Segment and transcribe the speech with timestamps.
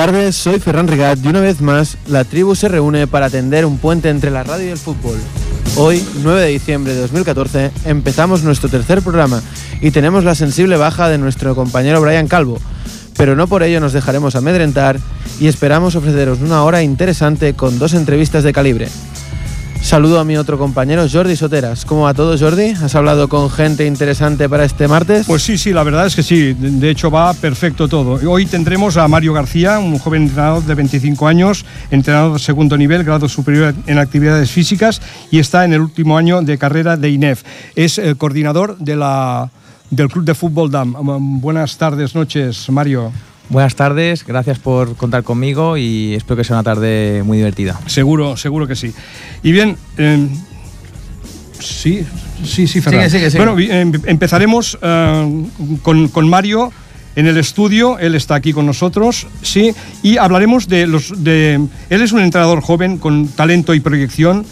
[0.00, 3.76] Tardes, soy Ferran Rigat y una vez más la tribu se reúne para atender un
[3.76, 5.18] puente entre la radio y el fútbol.
[5.76, 9.42] Hoy, 9 de diciembre de 2014, empezamos nuestro tercer programa
[9.82, 12.58] y tenemos la sensible baja de nuestro compañero Brian Calvo,
[13.18, 14.98] pero no por ello nos dejaremos amedrentar
[15.38, 18.88] y esperamos ofreceros una hora interesante con dos entrevistas de calibre.
[19.82, 21.84] Saludo a mi otro compañero Jordi Soteras.
[21.84, 22.70] ¿Cómo va todo, Jordi?
[22.70, 25.26] ¿Has hablado con gente interesante para este martes?
[25.26, 26.52] Pues sí, sí, la verdad es que sí.
[26.52, 28.20] De hecho, va perfecto todo.
[28.30, 33.02] Hoy tendremos a Mario García, un joven entrenador de 25 años, entrenador de segundo nivel,
[33.04, 37.42] grado superior en actividades físicas y está en el último año de carrera de INEF.
[37.74, 39.50] Es el coordinador de la,
[39.88, 41.40] del Club de Fútbol DAM.
[41.40, 43.12] Buenas tardes, noches, Mario.
[43.50, 47.80] Buenas tardes, gracias por contar conmigo y espero que sea una tarde muy divertida.
[47.86, 48.94] Seguro, seguro que sí.
[49.42, 50.28] Y bien, eh,
[51.58, 52.06] sí,
[52.44, 53.10] sí, sí, Fernando.
[53.10, 55.44] Sigue, sigue, Bueno, em, empezaremos eh,
[55.82, 56.72] con, con Mario
[57.16, 61.54] en el estudio, él está aquí con nosotros, sí, y hablaremos de los de
[61.90, 64.46] él es un entrenador joven con talento y proyección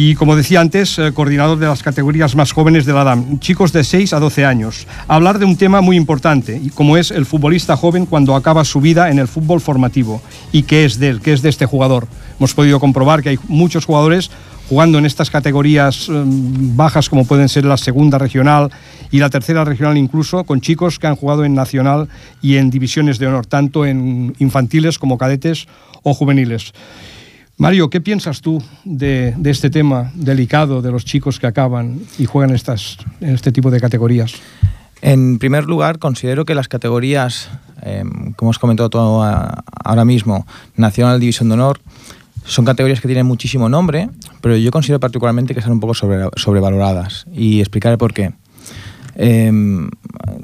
[0.00, 3.72] y como decía antes, eh, coordinador de las categorías más jóvenes de la DAM, chicos
[3.72, 4.86] de 6 a 12 años.
[5.08, 9.10] Hablar de un tema muy importante, como es el futbolista joven cuando acaba su vida
[9.10, 12.06] en el fútbol formativo y qué es de él, qué es de este jugador.
[12.38, 14.30] Hemos podido comprobar que hay muchos jugadores
[14.68, 18.70] jugando en estas categorías eh, bajas como pueden ser la segunda regional
[19.10, 22.08] y la tercera regional incluso, con chicos que han jugado en nacional
[22.40, 25.66] y en divisiones de honor, tanto en infantiles como cadetes
[26.04, 26.72] o juveniles.
[27.58, 32.54] Mario, ¿qué piensas tú de, este tema delicado de los chicos que acaban y juegan
[32.54, 34.34] estas, en este tipo de categorías?
[35.02, 37.50] En primer lugar, considero que las categorías,
[37.82, 38.04] eh,
[38.36, 39.24] como os comentado todo
[39.84, 41.80] ahora mismo, Nacional División de Honor,
[42.44, 44.08] son categorías que tienen muchísimo nombre,
[44.40, 47.26] pero yo considero particularmente que están un poco sobre, sobrevaloradas.
[47.32, 48.34] Y explicaré por qué.
[49.16, 49.50] Eh,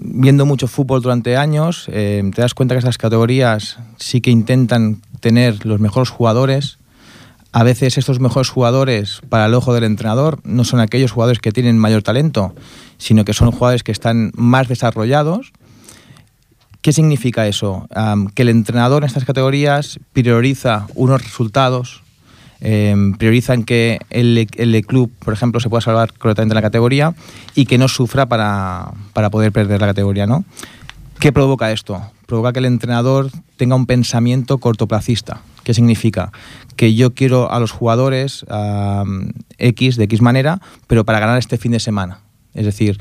[0.01, 5.01] viendo mucho fútbol durante años, eh, te das cuenta que estas categorías sí que intentan
[5.21, 6.79] tener los mejores jugadores,
[7.55, 11.53] a veces estos mejores jugadores para el ojo del entrenador no son aquellos jugadores que
[11.53, 12.53] tienen mayor talento,
[12.99, 15.53] sino que son jugadores que están más desarrollados.
[16.83, 17.87] ¿Qué significa eso?
[18.35, 22.03] Que el entrenador en estas categorías prioriza unos resultados,
[22.61, 26.63] eh, prioriza en que el, el, club, por ejemplo, se pueda salvar correctamente en la
[26.63, 27.15] categoría
[27.55, 30.27] y que no sufra para, para poder perder la categoría.
[30.27, 30.45] ¿no?
[31.21, 32.03] ¿Qué provoca esto?
[32.27, 35.41] Provoca que el entrenador tenga un pensamiento cortoplacista.
[35.65, 36.31] ¿Qué significa?
[36.77, 38.45] Que yo quiero a los jugadores
[39.59, 42.21] X de X manera, pero para ganar este fin de semana.
[42.55, 43.01] Es decir,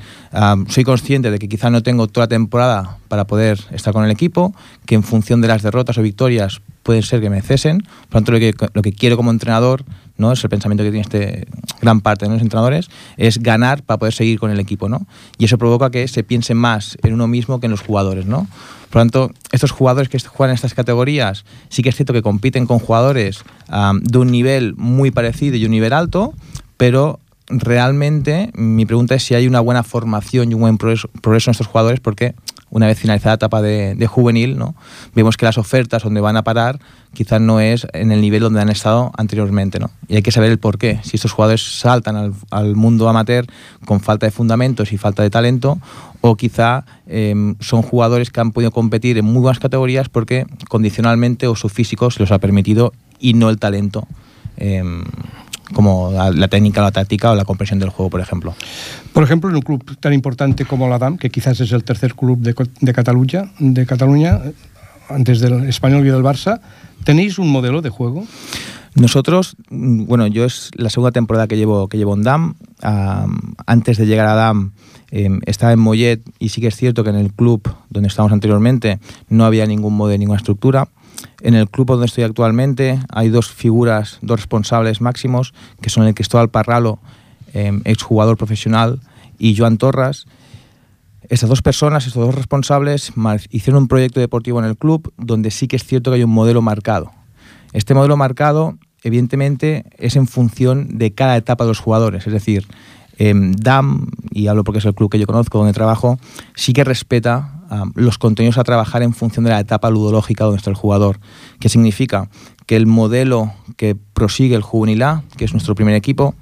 [0.68, 4.10] soy consciente de que quizá no tengo toda la temporada para poder estar con el
[4.10, 4.56] equipo,
[4.88, 7.82] que en función de las derrotas o victorias puede ser que me cesen.
[7.82, 9.86] Por lo tanto, lo que, lo que quiero como entrenador,
[10.32, 11.48] es el pensamiento que tiene este
[11.82, 14.90] gran parte de los entrenadores, es ganar para poder seguir con el equipo.
[14.90, 15.06] ¿no?
[15.38, 18.26] Y eso provoca que se piense más en uno mismo que en los jugadores.
[18.26, 18.48] ¿no?
[18.90, 22.22] Por lo tanto, estos jugadores que juegan en estas categorías, sí que es cierto que
[22.22, 23.44] compiten con jugadores
[24.02, 26.34] de un nivel muy parecido y un nivel alto,
[26.78, 31.50] pero realmente mi pregunta es si hay una buena formación y un buen progreso, progreso
[31.50, 32.36] en estos jugadores, porque
[32.74, 34.76] una vez finalizada la etapa de, juvenil, ¿no?
[35.14, 36.80] vemos que las ofertas donde van a parar
[37.14, 39.80] quizás no es en el nivel donde han estado anteriormente.
[39.80, 39.92] ¿no?
[40.08, 41.00] Y hay que saber el por qué.
[41.04, 43.46] Si estos jugadores saltan al, mundo amateur
[43.86, 45.78] con falta de fundamentos y falta de talento,
[46.22, 51.48] o quizá eh, son jugadores que han podido competir en muy buenas categorías porque condicionalmente
[51.48, 54.08] o su físico se los ha permitido y no el talento.
[54.58, 54.84] Eh,
[55.74, 58.56] como la, la, técnica, la táctica o la comprensión del juego, por ejemplo.
[59.12, 62.16] Por ejemplo, en un club tan importante como la DAM, que quizás es el tercer
[62.16, 64.40] club de, de Cataluña, de Cataluña,
[65.10, 66.62] antes del Español y del Barça,
[67.04, 68.26] ¿tenéis un modelo de juego?
[68.96, 72.56] Nosotros, bueno, yo es la segunda temporada que llevo, que llevo en DAM.
[72.84, 74.74] Um, antes de llegar a DAM
[75.10, 78.34] eh, estaba en Mollet y sí que es cierto que en el club donde estábamos
[78.34, 79.00] anteriormente
[79.30, 80.90] no había ningún modelo, ninguna estructura.
[81.42, 86.14] En el club donde estoy actualmente hay dos figuras, dos responsables máximos, que son el
[86.14, 87.00] Cristóbal Parralo,
[87.54, 89.00] eh, exjugador profesional,
[89.38, 90.26] y Joan Torras.
[91.30, 93.14] Estas dos personas, estos dos responsables,
[93.50, 96.32] hicieron un proyecto deportivo en el club donde sí que es cierto que hay un
[96.32, 97.12] modelo marcado.
[97.74, 102.28] Este modelo marcado, evidentemente, es en función de cada etapa de los jugadores.
[102.28, 102.68] Es decir,
[103.18, 106.20] eh, DAM, y hablo porque es el club que yo conozco, donde trabajo,
[106.56, 107.63] sí que respeta
[107.96, 111.20] los contenidos a trabajar en función de la etapa ludológica donde está el jugador.
[111.60, 112.30] ¿Qué significa?
[112.66, 116.36] Que el modelo que prosigue el Juvenil A, que es nuestro primer equipo,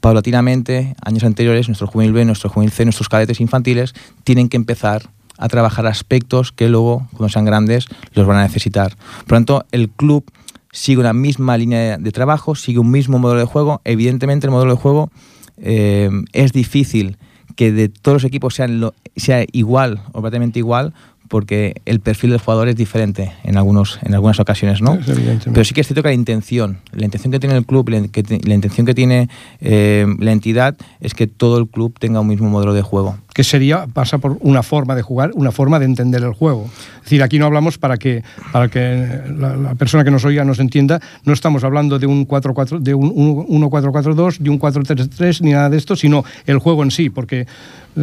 [0.00, 3.94] paulatinamente, años anteriores, nuestro Juvenil B, nuestro Juvenil C, nuestros cadetes infantiles,
[4.24, 8.96] tienen que empezar a trabajar aspectos que luego, cuando sean grandes, los van a necesitar.
[9.26, 10.24] Por lo tanto, el club
[10.72, 13.80] sigue una misma línea de trabajo, sigue un mismo modelo de juego.
[13.84, 15.10] Evidentemente, el modelo de juego
[15.58, 17.18] eh, es difícil
[17.56, 20.92] que de todos los equipos sean lo, sea igual o prácticamente igual,
[21.28, 24.98] porque el perfil del jugador es diferente en, algunos, en algunas ocasiones, ¿no?
[25.44, 27.98] Pero sí que es cierto que la intención, la intención que tiene el club, la,
[27.98, 29.28] intención que tiene
[29.60, 33.18] eh, la entidad es que todo el club tenga un mismo modelo de juego.
[33.36, 36.70] Que sería, pasa por una forma de jugar, una forma de entender el juego.
[36.96, 40.58] Es decir, aquí no hablamos para que, para que la, persona que nos oiga nos
[40.58, 45.52] entienda, no estamos hablando de un 4 -4, de un 1-4-4-2, de un 4-3-3, ni
[45.52, 47.46] nada de esto, sino el juego en sí, porque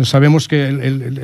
[0.04, 0.72] sabemos que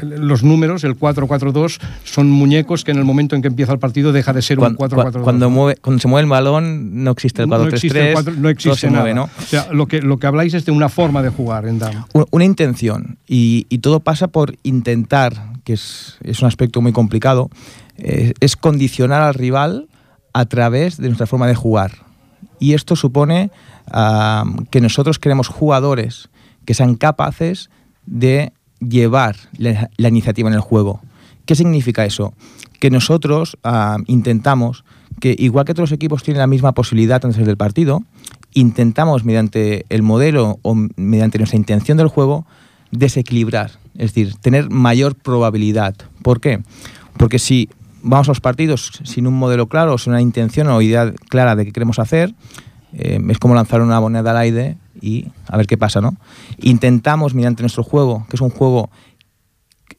[0.03, 4.11] los números, el 4-4-2, son muñecos que en el momento en que empieza el partido
[4.11, 5.21] deja de ser un 4-4-2.
[5.21, 5.49] Cuando,
[5.81, 9.13] cuando se mueve el balón no existe el 4-3-3, no existe, nada.
[9.13, 9.23] ¿no?
[9.23, 12.05] O sea, lo que, lo que habláis es de una forma de jugar en DAM.
[12.31, 17.49] Una intención, y, todo pasa por intentar, que es, es un aspecto muy complicado,
[17.97, 19.87] eh, es condicionar al rival
[20.33, 22.05] a través de nuestra forma de jugar.
[22.59, 23.51] Y esto supone
[24.69, 26.29] que nosotros queremos jugadores
[26.65, 27.69] que sean capaces
[28.05, 31.01] de llevar la, iniciativa en el juego.
[31.45, 32.33] ¿Qué significa eso?
[32.79, 33.57] Que nosotros
[34.05, 34.83] intentamos
[35.19, 38.03] que, igual que los equipos tienen la misma posibilidad antes del partido,
[38.53, 42.45] intentamos mediante el modelo o mediante nuestra intención del juego
[42.91, 45.95] desequilibrar, es decir, tener mayor probabilidad.
[46.23, 46.61] ¿Por qué?
[47.17, 47.69] Porque si
[48.01, 51.65] vamos a los partidos sin un modelo claro, sin una intención o idea clara de
[51.65, 52.33] qué queremos hacer,
[52.93, 56.15] eh, es como lanzar una moneda al aire y a ver qué pasa, ¿no?
[56.59, 58.89] Intentamos, mediante nuestro juego, que es un juego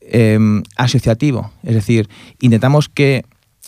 [0.00, 2.08] em, asociativo, es decir,
[2.40, 3.24] intentamos que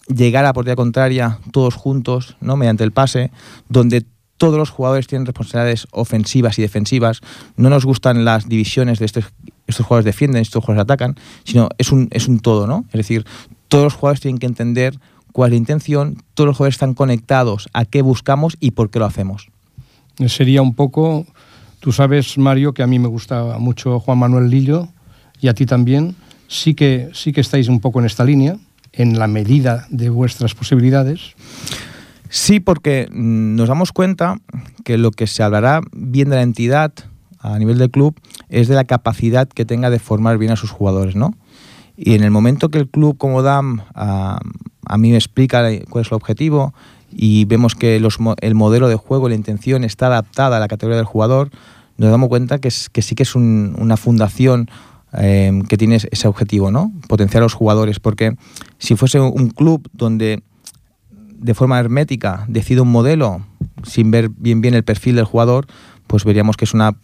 [0.09, 2.57] llegar a la contraria todos juntos, ¿no?
[2.57, 3.31] Mediante el pase,
[3.69, 4.05] donde
[4.43, 7.21] todos los jugadores tienen responsabilidades ofensivas y defensivas.
[7.57, 9.27] No nos gustan las divisiones de estos,
[9.69, 12.85] estos jugadores defienden, estos jugadores atacan, sino es un, es un todo, ¿no?
[12.89, 13.25] Es decir,
[13.69, 14.99] todos los jugadores tienen que entender
[15.31, 18.99] cuál es la intención, todos los jugadores están conectados a qué buscamos y por qué
[18.99, 19.53] lo hacemos
[20.29, 21.27] sería un poco,
[21.81, 24.89] tú sabes, Mario, que a mí me gusta mucho Juan Manuel Lillo
[25.41, 26.17] y a ti también.
[26.49, 28.57] Sí que, sí que estáis un poco en esta línea,
[28.93, 31.35] en la medida de vuestras posibilidades.
[32.35, 34.39] Sí, porque nos damos cuenta
[34.85, 36.91] que lo que se hablará bien de la entidad
[37.41, 38.19] a nivel del club
[38.49, 41.35] es de la capacidad que tenga de formar bien a sus jugadores, ¿no?
[41.95, 44.41] Y en el momento que el club como DAM a,
[44.87, 46.73] a mí me explica cuál es el objetivo,
[47.11, 51.05] y vemos que el modelo de juego, la intención está adaptada a la categoría del
[51.05, 51.51] jugador,
[51.99, 54.71] nos damos cuenta que, que sí que es una fundación
[55.13, 56.95] em, que tiene ese objetivo, ¿no?
[57.09, 58.37] Potenciar a los jugadores, porque
[58.79, 60.43] si fuese un club donde
[61.43, 63.43] de forma hermética decide un modelo
[63.83, 65.67] sin ver bien bien el perfil del jugador,
[66.07, 66.97] pues veríamos que es una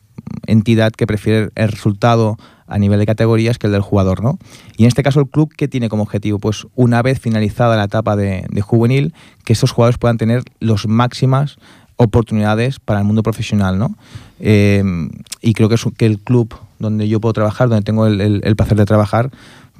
[0.46, 2.36] entidad que prefiere el resultado
[2.66, 4.38] a nivel de categorías que el del jugador, ¿no?
[4.76, 6.38] Y en este caso el club, ¿qué tiene como objetivo?
[6.38, 9.14] Pues una vez finalizada la etapa de, juvenil,
[9.44, 11.56] que estos jugadores puedan tener las máximas
[11.96, 13.96] oportunidades para el mundo profesional, ¿no?
[14.40, 14.84] Eh,
[15.40, 18.76] y creo que, es, que el club donde yo puedo trabajar, donde tengo el, placer
[18.76, 19.30] de trabajar,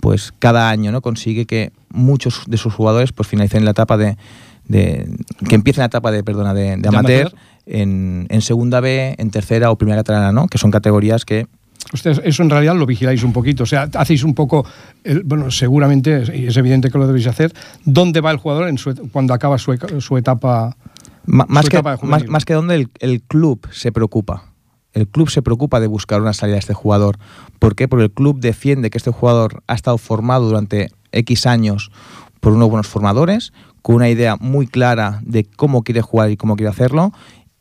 [0.01, 1.01] pues cada año ¿no?
[1.01, 4.17] consigue que muchos de sus jugadores pues finalicen la etapa de,
[4.69, 7.33] que empiecen la etapa de perdona de, amateur,
[7.67, 10.49] En, en, segunda B, en tercera o primera catalana, ¿no?
[10.49, 11.47] Que son categorías que
[11.93, 14.67] Ustedes eso en realidad lo vigiláis un poquito, o sea, hacéis un poco,
[15.25, 17.53] bueno, seguramente, y es evidente que lo debéis hacer,
[17.85, 18.77] ¿dónde va el jugador en
[19.11, 20.77] cuando acaba su, etapa?
[21.25, 21.83] más, que,
[22.29, 24.45] más, que donde el, club se preocupa.
[24.93, 27.19] El club se preocupa de buscar una salida a este jugador.
[27.59, 27.89] ¿Por qué?
[27.89, 31.91] Porque el club defiende que este jugador ha estado formado durante X años
[32.41, 33.53] por unos buenos formadores,
[33.89, 37.11] con una idea muy clara de cómo quiere jugar y cómo quiere hacerlo,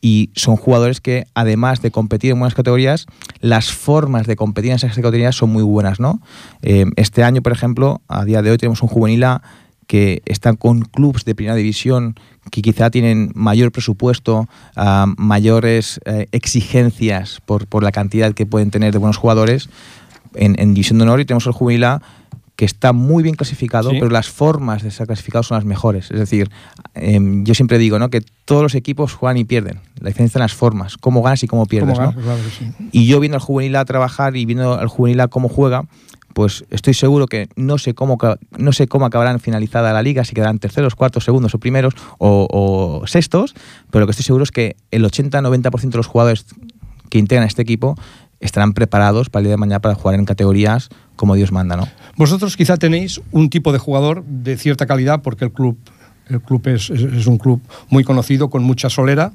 [0.02, 3.06] y son jugadores que además de competir en buenas categorías,
[3.40, 6.20] las formas de competir en esas categorías son muy buenas, ¿no?
[6.64, 9.42] Eh, este año, por ejemplo, a día de hoy tenemos un juvenil A
[9.88, 12.16] que están con clubes de primera división
[12.52, 18.70] que quizá tienen mayor presupuesto, ah, mayores eh, exigencias por, por, la cantidad que pueden
[18.70, 19.70] tener de buenos jugadores
[20.36, 22.02] en, en División de Honor y tenemos el juvenil A
[22.58, 26.10] que está muy bien clasificado, pero las formas de ser clasificado son las mejores.
[26.10, 26.50] Es decir,
[26.96, 28.10] em, yo siempre digo ¿no?
[28.10, 29.80] que todos los equipos juegan y pierden.
[30.00, 32.00] La diferencia está en las formas, cómo ganas y cómo pierdes.
[32.92, 35.84] Y yo viendo al juvenil a trabajar y viendo al juvenil a cómo juega,
[36.34, 38.18] pues estoy seguro que no sé cómo
[38.58, 42.48] no sé cómo acabarán finalizada la liga, si quedarán terceros, cuartos, segundos o primeros o,
[42.52, 43.54] o sextos,
[43.92, 46.48] pero lo que estoy seguro es que el 80-90% de los jugadores
[47.12, 47.96] que integran este equipo
[48.40, 51.90] estarán preparados para el día de mañana para jugar en categorías como Dios manda, ¿no?
[52.16, 55.78] Vosotros quizá tenéis un tipo de jugador de cierta calidad porque el club,
[56.30, 56.90] el club es,
[57.28, 59.34] un club muy conocido, con mucha solera,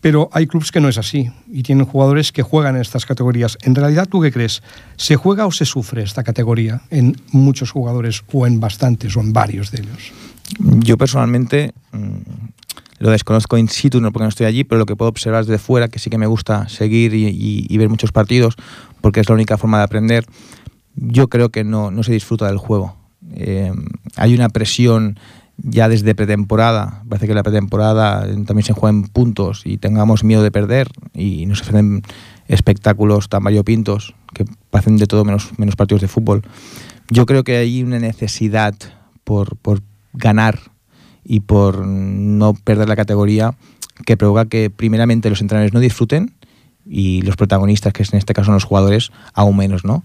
[0.00, 3.58] pero hay clubes que no es así y tienen jugadores que juegan en estas categorías.
[3.62, 4.62] En realidad, ¿tú qué crees?
[4.96, 9.32] ¿Se juega o se sufre esta categoría en muchos jugadores o en bastantes o en
[9.32, 10.12] varios de ellos?
[10.58, 12.18] Yo personalmente mm,
[13.02, 15.58] lo desconozco in situ, no porque no estoy allí, pero lo que puedo observar desde
[15.58, 18.54] fuera, que sí que me gusta seguir y, ver muchos partidos,
[19.02, 20.24] porque es la única forma de aprender,
[20.96, 22.96] yo creo que no, no se disfruta del juego.
[23.34, 23.72] eh,
[24.16, 25.18] hay una presión
[25.58, 27.02] ya desde pretemporada.
[27.08, 31.46] Parece que la pretemporada también se juega en puntos y tengamos miedo de perder y
[31.46, 32.02] nos ofrecen
[32.48, 36.42] espectáculos tan variopintos que parecen de todo menos, menos partidos de fútbol.
[37.10, 38.74] Yo creo que hay una necesidad
[39.24, 39.82] por, por
[40.12, 40.58] ganar
[41.24, 43.54] y por no perder la categoría
[44.04, 46.34] que provoca que primeramente los entrenadores no disfruten
[46.86, 50.04] y los protagonistas, que en este caso son los jugadores, aún menos, ¿no?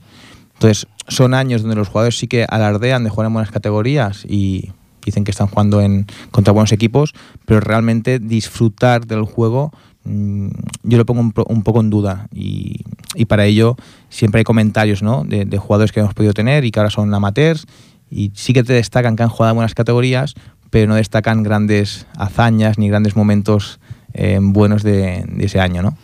[0.53, 4.71] Entonces, son años donde los jugadores sí que alardean de jugar en buenas categorías y
[5.05, 7.13] dicen que están jugando en, contra buenos equipos,
[7.45, 9.71] pero realmente disfrutar del juego
[10.03, 10.47] mm,
[10.83, 12.83] yo lo pongo un, poco en duda y,
[13.27, 13.75] para ello
[14.09, 15.23] siempre hay comentarios ¿no?
[15.23, 17.65] de, jugadores que hemos podido tener y que ahora son amateurs
[18.09, 20.33] y sí que te destacan que han jugado en buenas categorías,
[20.69, 23.79] pero no destacan grandes hazañas ni grandes momentos
[24.13, 25.81] eh, buenos de, ese año.
[25.81, 25.97] ¿no?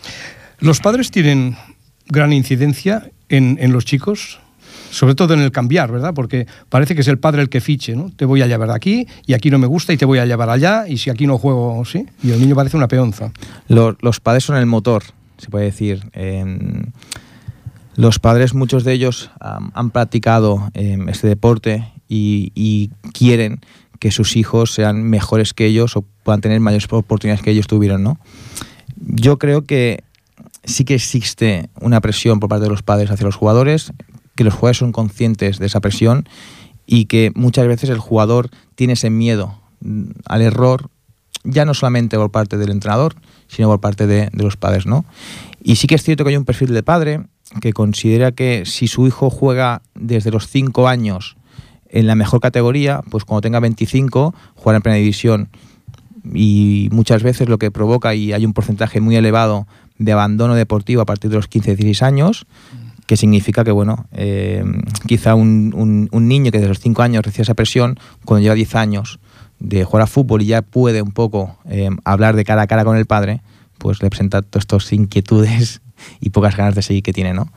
[0.64, 1.58] ¿Los padres tienen
[2.08, 4.40] gran incidencia en, en los chicos?
[4.92, 6.14] sobre todo en el cambiar, ¿verdad?
[6.14, 8.12] Porque parece que es el padre el que fiche, ¿no?
[8.16, 10.50] Te voy a llevar aquí y aquí no me gusta y te voy a llevar
[10.50, 12.06] allá y si aquí no juego, ¿sí?
[12.22, 13.32] Y el niño parece una peonza.
[13.68, 15.04] Los, padres son el motor,
[15.38, 16.04] se puede decir.
[17.96, 23.62] los padres, muchos de ellos han practicado em, este deporte y, quieren
[24.00, 28.04] que sus hijos sean mejores que ellos o puedan tener mayores oportunidades que ellos tuvieron,
[28.04, 28.20] ¿no?
[28.98, 30.04] Yo creo que
[30.64, 33.94] sí que existe una presión por parte de los padres hacia los jugadores
[34.36, 36.28] que los jugadores son conscientes de esa presión
[36.86, 39.60] y que muchas veces el jugador tiene ese miedo
[40.26, 40.90] al error,
[41.44, 43.16] ya no solamente por parte del entrenador,
[43.48, 45.06] sino por parte de, los padres, ¿no?
[45.62, 47.26] Y sí que es cierto que hay un perfil de padre
[47.62, 51.38] que considera que si su hijo juega desde los 5 años
[51.90, 55.50] en la mejor categoría, pues cuando tenga 25 juega en primera división.
[56.34, 61.02] Y muchas veces lo que provoca, y hay un porcentaje muy elevado de abandono deportivo
[61.02, 62.46] a partir de los 15-16 años,
[63.06, 64.64] que significa que, bueno, eh,
[65.08, 68.76] quizá un, un, niño que desde los 5 años recibe esa presión, cuando lleva 10
[68.76, 69.20] años
[69.60, 72.86] de jugar a fútbol y ya puede un poco eh, hablar de cara a cara
[72.86, 73.42] con el padre,
[73.78, 75.82] pues le presenta todas estas inquietudes
[76.20, 77.52] y pocas ganas de seguir que tiene, ¿no?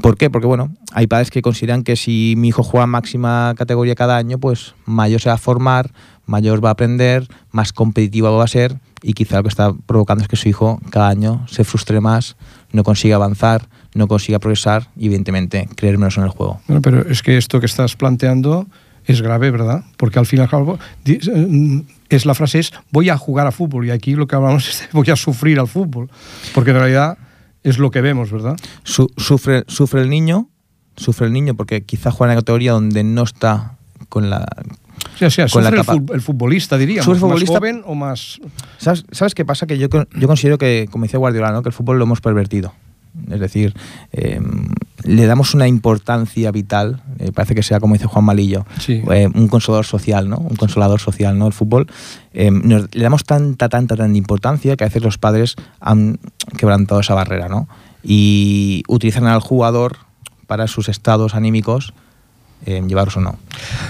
[0.00, 0.30] ¿Por qué?
[0.30, 4.38] Porque, bueno, hay padres que consideran que si mi hijo juega máxima categoría cada año,
[4.38, 5.92] pues mayor se va a formar,
[6.32, 10.22] mayor va a aprender, más competitivo va a ser y quizá lo que está provocando
[10.22, 12.36] es que su hijo cada año se frustre más,
[12.72, 16.60] no consiga avanzar, no consiga progresar y evidentemente creer menos en el juego.
[16.66, 18.66] Bueno, pero es que esto que estás planteando
[19.04, 19.84] es grave, ¿verdad?
[19.98, 23.52] Porque al fin y al cabo eh, es la frase es voy a jugar a
[23.52, 26.08] fútbol y aquí lo que hablamos es voy a sufrir al fútbol,
[26.54, 27.18] porque en realidad
[27.62, 28.56] es lo que vemos, ¿verdad?
[28.84, 30.48] sufre, sufre el niño,
[30.96, 33.76] sufre el niño porque quizá juega en una categoría donde no está
[34.08, 34.46] con la
[35.20, 35.80] o sea, sufre
[36.12, 37.02] el, futbolista, diría.
[37.02, 37.52] ¿Sufre futbolista?
[37.52, 38.40] ¿Más joven o más...?
[38.78, 39.66] ¿Sabes, qué pasa?
[39.66, 41.62] Que yo, yo considero que, como decía Guardiola, ¿no?
[41.62, 42.72] que el fútbol lo hemos pervertido.
[43.30, 43.74] Es decir,
[44.12, 44.68] em,
[45.04, 49.48] le damos una importancia vital, eh, parece que sea como dice Juan Malillo, eh, un
[49.48, 50.38] consolador social, ¿no?
[50.38, 51.46] Un consolador social, ¿no?
[51.46, 51.86] El fútbol.
[52.32, 56.20] Em, le damos tanta, tanta, tanta importancia que a veces los padres han
[56.56, 57.68] quebrantado esa barrera, ¿no?
[58.02, 59.98] Y utilizan al jugador
[60.46, 61.92] para sus estados anímicos,
[62.66, 63.38] eh, llevarlos o no.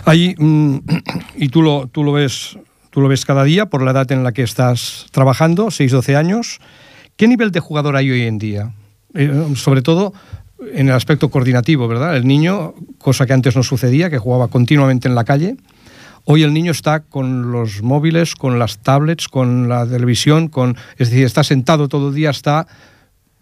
[0.05, 0.77] Ahí, mm,
[1.37, 2.57] y tú lo, tú lo ves
[2.93, 6.61] tú lo ves cada día por la edad en la que estás trabajando, 6-12 años.
[7.17, 8.73] ¿Qué nivel de jugador hay hoy en día?
[9.15, 10.13] Eh, sobre todo
[10.75, 12.17] en el aspecto coordinativo, ¿verdad?
[12.17, 15.57] El niño, cosa que antes no sucedía, que jugaba continuamente en la calle,
[16.25, 21.11] hoy el niño está con los móviles, con las tablets, con la televisión, con, es
[21.11, 22.67] decir, está sentado todo el día, está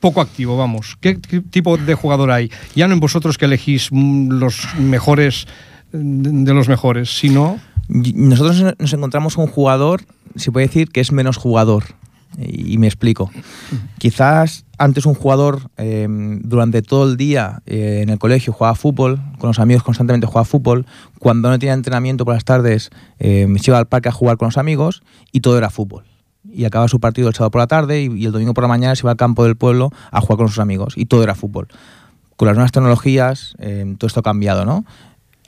[0.00, 0.96] poco activo, vamos.
[1.00, 2.50] ¿Qué, tipo de jugador hay?
[2.74, 5.46] Ya no en vosotros que elegís mm, los mejores
[5.92, 7.60] mm, de los mejores, sino...
[7.92, 10.02] Nosotros nos encontramos un jugador,
[10.36, 11.82] se puede decir que es menos jugador.
[12.38, 13.32] Y me explico.
[13.98, 19.20] Quizás antes un jugador em, durante todo el día eh, en el colegio jugaba fútbol,
[19.38, 20.86] con los amigos constantemente jugaba fútbol,
[21.18, 24.46] cuando no tenía entrenamiento por las tardes em, se iba al parque a jugar con
[24.46, 25.02] los amigos
[25.32, 26.04] y todo era fútbol.
[26.52, 28.94] Y acaba su partido el sábado por la tarde y, el domingo por la mañana
[28.94, 31.68] se iba al campo del pueblo a jugar con sus amigos y todo era fútbol.
[32.36, 34.84] Con las nuevas tecnologías em, todo esto ha cambiado, ¿no?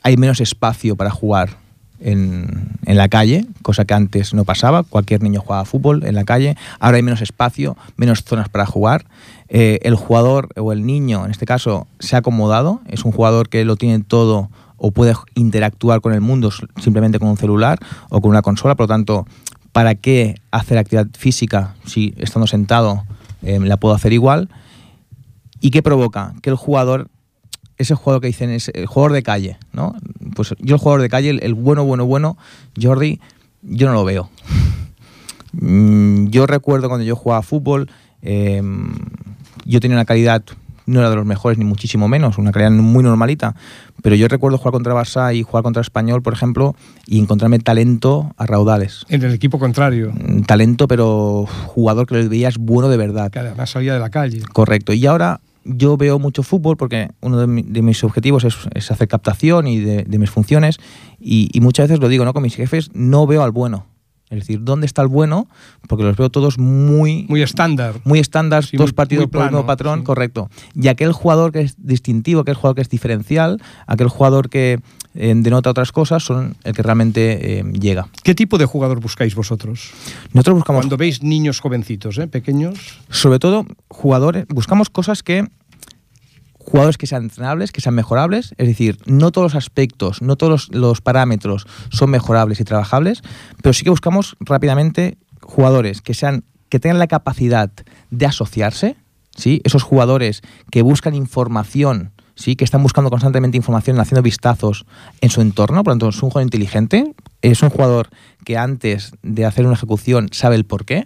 [0.03, 1.63] Hay menos espacio para jugar
[2.05, 4.83] en, la calle, cosa que antes no pasaba.
[4.83, 6.57] Cualquier niño jugaba fútbol en la calle.
[6.81, 9.07] Ahora hay menos espacio, menos zonas para jugar.
[9.49, 12.81] Eh, el jugador o el niño, en este caso, se ha acomodado.
[12.89, 17.29] Es un jugador que lo tiene todo o puede interactuar con el mundo simplemente con
[17.29, 17.79] un celular
[18.11, 18.75] o con una consola.
[18.75, 19.27] Por lo tanto,
[19.73, 23.05] ¿para qué hacer actividad física si estando sentado
[23.43, 24.49] eh, la puedo hacer igual?
[25.61, 26.35] ¿Y qué provoca?
[26.43, 27.09] Que el jugador
[27.83, 29.95] ese jugador que dicen es el jugador de calle, ¿no?
[30.35, 32.37] Pues yo el jugador de calle, el, bueno, bueno, bueno,
[32.81, 33.21] Jordi,
[33.63, 34.31] yo no lo veo.
[35.53, 37.91] Mm, yo recuerdo cuando yo jugaba fútbol,
[38.23, 38.95] em,
[39.65, 40.43] yo tenía una calidad,
[40.87, 43.55] no era de los mejores ni muchísimo menos, una calidad muy normalita,
[44.03, 46.75] Pero yo recuerdo jugar contra Barça y jugar contra Español, por ejemplo,
[47.07, 49.05] y encontrarme talento a raudales.
[49.09, 50.13] En el equipo contrario.
[50.13, 53.31] Mm, Talento, pero jugador que lo veías bueno de verdad.
[53.31, 54.41] Que además salía de la calle.
[54.53, 54.93] Correcto.
[54.93, 58.91] Y ahora yo veo mucho fútbol porque uno de, mi- de mis objetivos es, es
[58.91, 60.79] hacer captación y de, de mis funciones.
[61.21, 62.33] Y, y muchas veces lo digo, ¿no?
[62.33, 63.87] Con mis jefes no veo al bueno.
[64.33, 65.47] Es decir, ¿dónde está el bueno?
[65.89, 67.97] Porque los veo todos muy, Muy estándar.
[68.05, 70.05] muy estándar, Sí, todos partidos por el mismo patrón, sí.
[70.05, 70.49] correcto.
[70.75, 74.81] Y aquel jugador que es distintivo, aquel jugador que es diferencial, aquel jugador que
[75.15, 78.09] eh, denota otras cosas, son el que realmente eh, llega.
[78.23, 79.91] ¿Qué tipo de jugador buscáis vosotros?
[80.33, 82.27] Nosotros buscamos Cuando veis niños jovencitos, ¿eh?
[82.27, 82.99] pequeños.
[83.11, 85.47] sobre todo jugadores, buscamos cosas que
[86.65, 90.69] jugadores que sean entrenables, que sean mejorables, es decir, no todos los aspectos, no todos
[90.73, 93.23] los, parámetros son mejorables y trabajables,
[93.63, 97.71] pero sí que buscamos rápidamente jugadores que sean que tengan la capacidad
[98.11, 98.97] de asociarse,
[99.37, 99.61] ¿sí?
[99.65, 100.41] Esos jugadores
[100.71, 102.57] que buscan información, ¿sí?
[102.57, 104.87] Que están buscando constantemente información, haciendo vistazos
[105.21, 108.09] en su entorno, por lo tanto, es un jugador inteligente, es un jugador
[108.47, 111.05] que antes de hacer una ejecución sabe el por qué,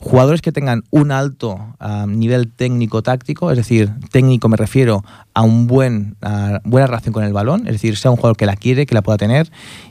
[0.00, 5.04] jugadores que tengan un alto ah, nivel técnico-táctico, es decir, técnico me refiero
[5.34, 8.46] a un buen, a buena relación con el balón, es decir, sea un jugador que
[8.46, 9.50] la quiere, que la pueda tener,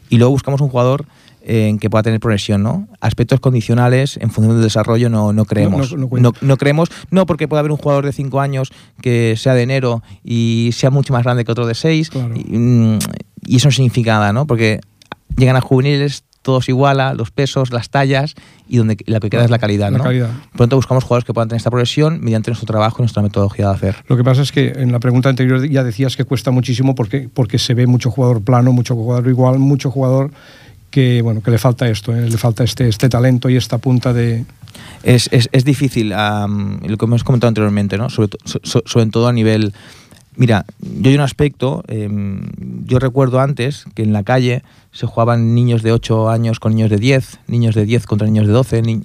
[0.10, 1.06] y luego buscamos un jugador
[1.42, 2.88] eh, que pueda tener progresión, ¿no?
[3.02, 5.96] Aspectos condicionales en función del desarrollo no, no creemos.
[5.96, 9.62] No- no creemos, no porque puede haber un jugador de 5 años que sea de
[9.62, 12.34] enero y sea mucho más grande que otro de 6, Claro.
[12.36, 13.00] y, mm,
[13.46, 14.48] y eso no significa nada, ¿no?
[14.48, 14.82] Porque
[15.38, 18.36] llegan a juveniles, todos iguala, los pesos, las tallas,
[18.68, 20.04] y donde lo que queda es la calidad, La ¿no?
[20.04, 20.30] calidad.
[20.30, 23.22] Por lo tanto, buscamos jugadores que puedan tener esta progresión mediante nuestro trabajo y nuestra
[23.22, 23.96] metodología de hacer.
[24.08, 27.30] Lo que pasa es que en la pregunta anterior ya decías que cuesta muchísimo porque,
[27.34, 30.32] porque se ve mucho jugador plano, mucho jugador igual, mucho jugador
[30.92, 32.28] que bueno que le falta esto, ¿eh?
[32.28, 34.46] le falta este, este talento y esta punta de...
[35.04, 38.10] Es, es, es difícil, lo que hemos comentado anteriormente, ¿no?
[38.10, 39.74] sobre, to- so- so- sobre todo a nivel...
[40.36, 42.42] Mira, yo hay un aspecto, em,
[42.86, 46.90] yo recuerdo antes que en la calle se jugaban niños de 8 años con niños
[46.90, 49.04] de 10, niños de 10 contra niños de 12, ni-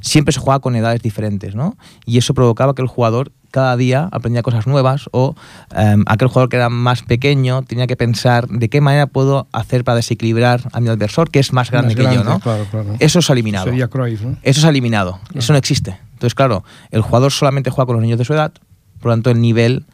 [0.00, 1.76] siempre se jugaba con edades diferentes, ¿no?
[2.06, 5.34] Y eso provocaba que el jugador cada día aprendía cosas nuevas o
[5.74, 9.84] em, aquel jugador que era más pequeño tenía que pensar de qué manera puedo hacer
[9.84, 12.40] para desequilibrar a mi adversor que es más grande más que yo, ¿no?
[12.40, 12.94] Claro, claro.
[13.00, 13.64] Eso se ha eliminado.
[13.64, 14.36] Sería Cruyff, ¿no?
[14.42, 15.18] Eso se ha eliminado.
[15.34, 15.98] Eso no existe.
[16.12, 18.52] Entonces, claro, el jugador solamente juega con los niños de su edad,
[19.00, 19.84] por lo tanto, el nivel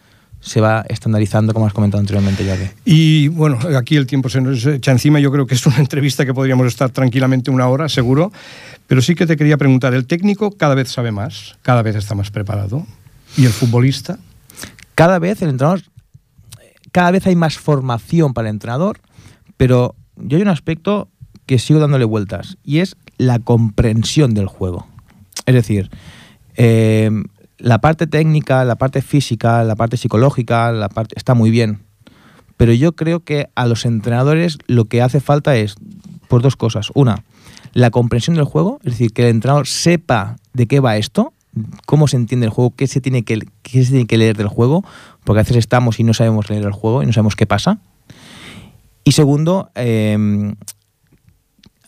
[0.45, 2.71] se va estandarizando, como has comentado anteriormente, que.
[2.85, 5.19] Y bueno, aquí el tiempo se nos echa encima.
[5.19, 8.31] Yo creo que es una entrevista que podríamos estar tranquilamente una hora, seguro.
[8.87, 12.15] Pero sí que te quería preguntar, el técnico cada vez sabe más, cada vez está
[12.15, 12.87] más preparado.
[13.39, 14.19] ¿Y el futbolista?
[14.95, 15.83] Cada vez el entrenador,
[16.93, 19.01] cada vez hay más formación para el entrenador,
[19.57, 21.09] pero yo hay un aspecto
[21.47, 24.87] que sigo dándole vueltas y es la comprensión del juego.
[25.47, 25.91] Es decir,
[26.57, 27.11] eh,
[27.59, 30.73] la parte técnica, la parte física, la parte psicológica,
[31.15, 31.81] está muy bien,
[32.57, 35.77] pero yo creo que a los entrenadores lo que hace falta es
[36.29, 36.91] por dos cosas.
[36.95, 37.25] Una,
[37.73, 41.33] la comprensión del juego, es decir, que el entrenador sepa de qué va esto,
[41.87, 44.49] cómo se entiende el juego, qué se tiene que, qué se tiene que leer del
[44.49, 44.85] juego,
[45.25, 47.79] porque a veces estamos y no sabemos leer el juego y no sabemos qué pasa.
[49.05, 50.55] Y segundo, eh,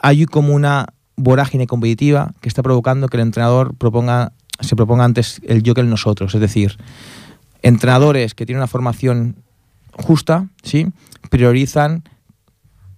[0.01, 5.41] hay como una vorágine competitiva que está provocando que el entrenador proponga, se proponga antes
[5.47, 6.35] el yo que el nosotros.
[6.35, 6.77] Es decir,
[7.63, 9.37] entrenadores que tienen una formación
[9.93, 10.89] justa, ¿sí?
[11.31, 12.05] priorizan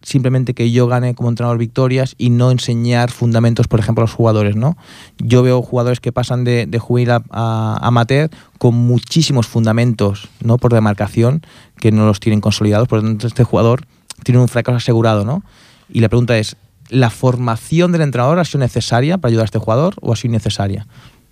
[0.03, 4.15] simplemente que yo gane como entrenador victorias y no enseñar fundamentos, por ejemplo, a los
[4.15, 4.57] jugadores.
[4.57, 4.77] ¿no?
[5.19, 10.59] Yo veo jugadores que pasan de, de juvenil a, amateur con muchísimos fundamentos ¿no?
[10.59, 11.43] por demarcación
[11.77, 13.87] que no los tienen consolidados, por lo tanto este jugador
[14.23, 15.25] tiene un fracaso asegurado.
[15.25, 15.43] ¿no?
[15.89, 16.57] Y la pregunta es,
[16.89, 20.33] ¿la formación del entrenador ha sido necesaria para ayudar a este jugador o ha sido
[20.33, 20.87] innecesaria?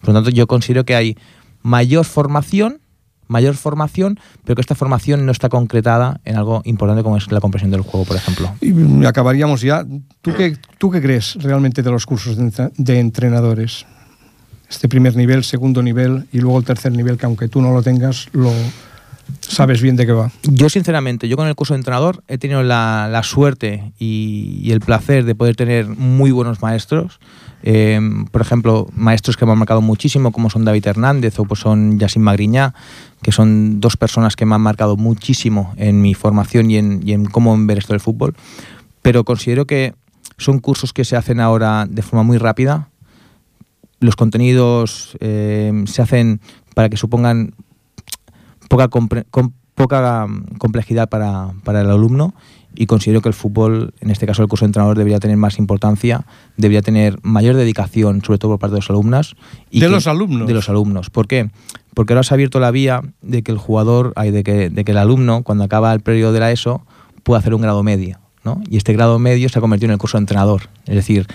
[0.06, 1.16] Por lo tanto, yo considero que hay
[1.62, 2.78] mayor formación,
[3.28, 7.40] mayor formación, pero que esta formación no está concretada en algo importante como es la
[7.40, 8.54] comprensión del juego, por ejemplo.
[8.60, 9.84] Y acabaríamos ya.
[10.22, 13.84] ¿Tú qué, ¿Tú qué crees realmente de los cursos de, entre- de entrenadores?
[14.70, 17.82] Este primer nivel, segundo nivel y luego el tercer nivel, que aunque tú no lo
[17.82, 18.52] tengas, lo
[19.40, 20.30] sabes bien de qué va.
[20.44, 24.70] Yo, sinceramente, yo con el curso de entrenador he tenido la, la suerte y, y
[24.72, 27.18] el placer de poder tener muy buenos maestros.
[27.62, 31.60] Eh, por ejemplo, maestros que me han marcado muchísimo, como son David Hernández o pues
[31.60, 32.74] son Yacine Magriñá,
[33.22, 37.24] que son dos personas que me han marcado muchísimo en mi formación y en, en
[37.24, 38.34] cómo ver esto del fútbol.
[39.02, 39.94] Pero considero que
[40.38, 42.88] son cursos que se hacen ahora de forma muy rápida.
[44.00, 46.40] Los contenidos eh, se hacen
[46.74, 47.54] para que supongan
[48.68, 48.88] poca,
[50.24, 52.34] um, complejidad para el alumno
[52.76, 55.58] y considero que el fútbol, en este caso el curso de entrenador, debería tener más
[55.58, 56.24] importancia,
[56.56, 59.36] debería tener mayor dedicación, sobre todo por parte de los alumnos.
[59.70, 60.46] y ¿De que- los alumnos?
[60.46, 61.10] De los alumnos.
[61.10, 61.50] ¿Por qué?
[61.94, 64.92] porque ahora se ha abierto la vía de que el jugador, de que, de que
[64.92, 66.84] el alumno, cuando acaba el periodo de la ESO,
[67.22, 68.18] pueda hacer un grado medio.
[68.44, 68.60] ¿no?
[68.68, 70.68] Y este grado medio se ha convertido en el curso de entrenador.
[70.84, 71.26] Es decir,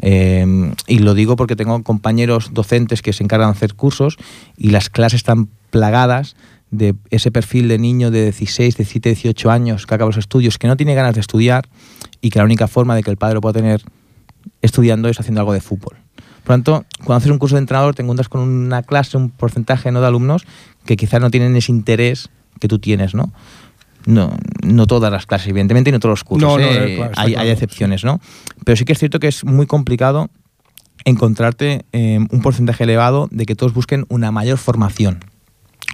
[0.00, 4.16] eh, y lo digo porque tengo compañeros docentes que se encargan de hacer cursos
[4.56, 6.34] y las clases están plagadas
[6.70, 10.66] de ese perfil de niño de 16, 17, 18 años que acaba los estudios, que
[10.66, 11.68] no tiene ganas de estudiar
[12.20, 13.82] y que la única forma de que el padre lo pueda tener
[14.62, 15.96] estudiando es haciendo algo de fútbol.
[16.44, 19.30] Por lo tanto, cuando haces un curso de entrenador te encuentras con una clase, un
[19.30, 20.00] porcentaje ¿no?
[20.00, 20.44] de alumnos
[20.84, 23.32] que quizás no tienen ese interés que tú tienes, ¿no?
[24.06, 26.58] No, no todas las clases, evidentemente, y no todos los cursos.
[26.60, 27.10] ¿eh?
[27.16, 28.20] hay, excepciones, ¿no?
[28.64, 30.30] Pero sí que es cierto que es muy complicado
[31.04, 35.20] encontrarte eh, un porcentaje elevado de que todos busquen una mayor formación.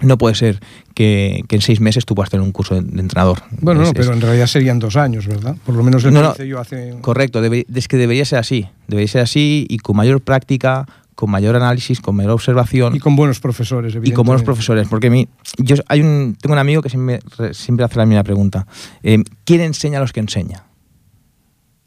[0.01, 0.59] No puede ser
[0.93, 3.43] que, en seis meses tú puedas tener un curso de, entrenador.
[3.61, 5.55] Bueno, no, pero en realidad serían dos años, ¿verdad?
[5.65, 6.95] Por lo menos el no, yo hace...
[7.01, 8.67] Correcto, es que debería ser así.
[8.87, 12.95] Debería ser así y con mayor práctica, con mayor análisis, con mayor observación.
[12.95, 14.09] Y con buenos profesores, evidentemente.
[14.09, 17.21] Y con buenos profesores, porque mi, yo hay un, tengo un amigo que siempre,
[17.53, 18.67] siempre hace la misma pregunta.
[19.01, 20.65] Eh, ¿Quién enseña a los que enseña?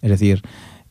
[0.00, 0.42] Es decir,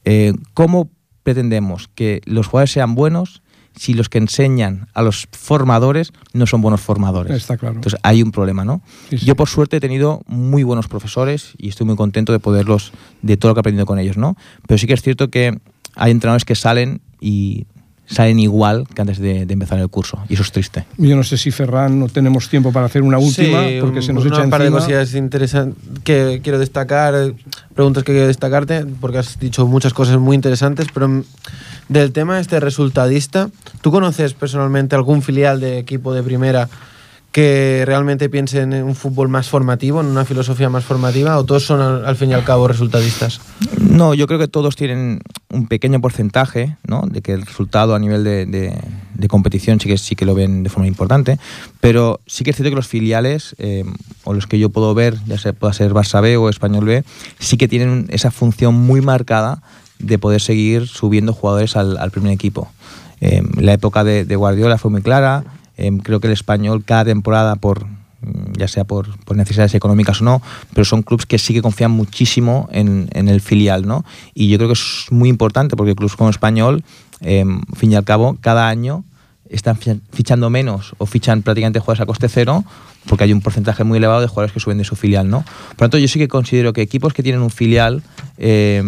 [0.06, 0.91] eh, ¿cómo
[1.23, 3.41] pretendemos que los jugadores sean buenos
[3.78, 7.36] si los que enseñan a los formadores no son buenos formadores.
[7.36, 7.76] Está claro.
[7.76, 8.82] Entonces hay un problema, ¿no?
[9.12, 13.38] Yo por suerte he tenido muy buenos profesores y estoy muy contento de poderlos, de
[13.38, 14.36] todo lo que he aprendido con ellos, ¿no?
[14.68, 15.60] Pero sí que es cierto que
[15.96, 17.66] hay entrenadores que salen y
[18.08, 20.86] salen igual que antes de, empezar el curso y eso es triste.
[20.98, 24.26] Yo no sé si Ferran no tenemos tiempo para hacer una última porque se nos
[24.26, 27.34] echa un par de cosillas interesantes que quiero destacar,
[27.76, 31.24] preguntas que quiero destacarte porque has dicho muchas cosas muy interesantes, pero
[31.89, 33.50] del tema este resultadista,
[33.82, 36.70] ¿tú conoces personalmente algún filial de equipo de primera
[37.32, 41.66] que realmente piense en un fútbol más formativo, en una filosofía más formativa, o todos
[41.66, 43.42] son al, fin y al cabo resultadistas?
[43.80, 47.04] No, yo creo que todos tienen un pequeño porcentaje ¿no?
[47.10, 50.63] de que el resultado a nivel de, de, competición sí que, sí que lo ven
[50.63, 51.38] de forma importante,
[51.80, 53.84] pero sí que es cierto que los filiales, eh,
[54.24, 57.04] o los que yo puedo ver, ya sea pueda ser Barça B o Español B,
[57.40, 59.62] sí que tienen esa función muy marcada
[60.00, 62.72] de poder seguir subiendo jugadores al, primer equipo.
[63.22, 65.44] Eh, la época de, Guardiola fue muy clara.
[65.78, 67.86] Eh, creo que el español cada temporada, por
[68.58, 70.42] ya sea por, necesidades económicas o no,
[70.74, 74.06] pero son clubes que sí que confían muchísimo en, el filial, ¿no?
[74.34, 76.84] Y yo creo que es muy importante porque clubes como español,
[77.22, 79.04] eh, fin y al cabo, cada año
[79.50, 79.78] están
[80.12, 82.66] fichando menos o fichan prácticamente jugadores a coste cero
[83.08, 85.44] porque hay un porcentaje muy elevado de jugadores que suben de su filial, ¿no?
[85.44, 88.04] Por lo tanto, yo sí que considero que equipos que tienen un filial
[88.38, 88.84] eh,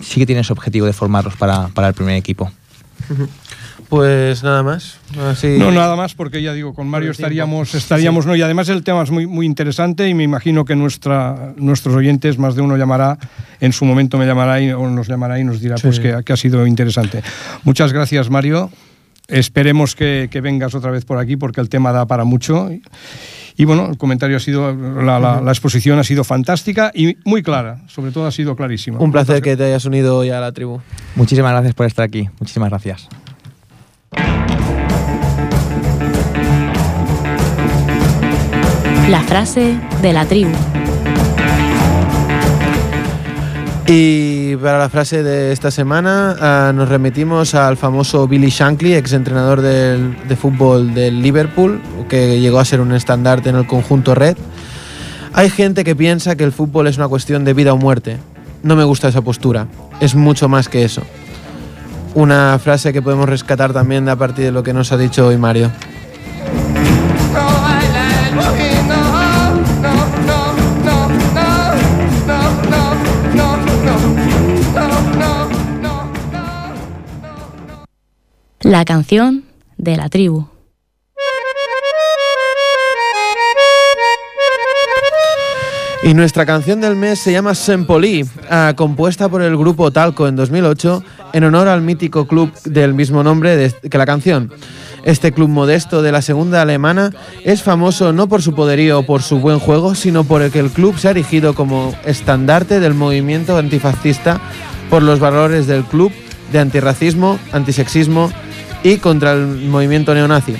[0.00, 2.52] sí que tienen ese objetivo de formarlos para, el primer equipo.
[3.88, 4.98] Pues nada más.
[5.14, 9.02] No, nada más, porque ya digo, con Mario estaríamos, estaríamos no, y además el tema
[9.02, 13.18] es muy, muy interesante y me imagino que nuestra, nuestros oyentes, más de uno llamará,
[13.60, 16.32] en su momento me llamará y, o nos llamará y nos dirá pues que, que,
[16.32, 17.22] ha sido interesante.
[17.64, 18.70] Muchas gracias, Mario.
[19.26, 22.70] Esperemos que, que vengas otra vez por aquí porque el tema da para mucho.
[23.56, 28.12] Y bueno, el comentario ha sido, la, exposición ha sido fantástica y muy clara, sobre
[28.12, 29.00] todo ha sido clarísima.
[29.00, 30.80] Un placer que te hayas unido ya a la tribu.
[31.16, 33.08] Muchísimas gracias por estar aquí, muchísimas gracias.
[39.08, 40.50] La frase de la tribu.
[43.86, 49.62] Y para la frase de esta semana ah, nos remitimos al famoso Billy Shankly, exentrenador
[49.62, 54.36] del, de fútbol del Liverpool, que llegó a ser un estandarte en el conjunto red.
[55.32, 58.18] Hay gente que piensa que el fútbol es una cuestión de vida o muerte.
[58.62, 59.68] No me gusta esa postura,
[60.00, 61.02] es mucho más que eso.
[62.14, 65.36] Una frase que podemos rescatar también a partir de lo que nos ha dicho hoy
[65.36, 65.70] Mario.
[78.60, 79.44] La canción
[79.78, 80.46] de la tribu.
[86.02, 90.36] Y nuestra canción del mes se llama Sempoli, ah, compuesta por el grupo Talco en
[90.36, 94.52] 2008 en honor al mítico club del mismo nombre que la canción.
[95.04, 97.10] Este club modesto de la segunda alemana
[97.44, 100.60] es famoso no por su poderío o por su buen juego, sino por el que
[100.60, 104.40] el club se ha erigido como estandarte del movimiento antifascista
[104.90, 106.12] por los valores del club
[106.52, 108.30] de antirracismo, antisexismo
[108.84, 110.54] y contra el movimiento neonazi.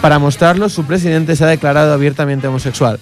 [0.00, 2.98] Para mostrarlo, su presidente se ha declarado abiertamente homosexual.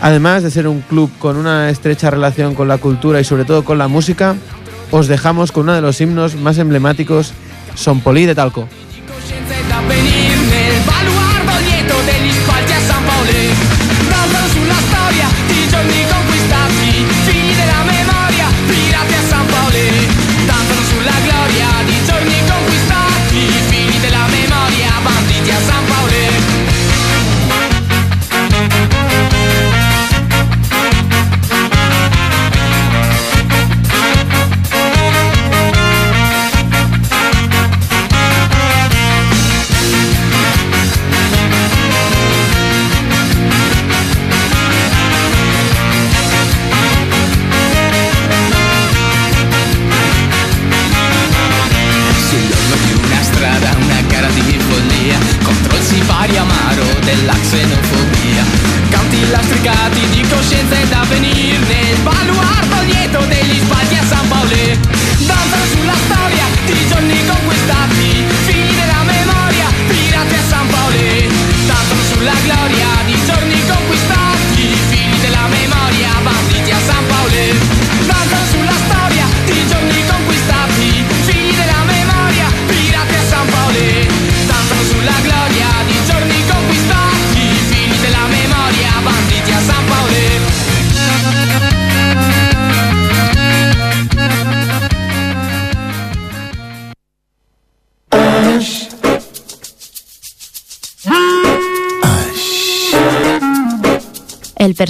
[0.00, 3.64] Además de ser un club con una estrecha relación con la cultura y sobre todo
[3.64, 4.36] con la música,
[4.90, 7.32] os dejamos con uno de los himnos más emblemáticos,
[7.74, 8.68] Son Poli de Talco.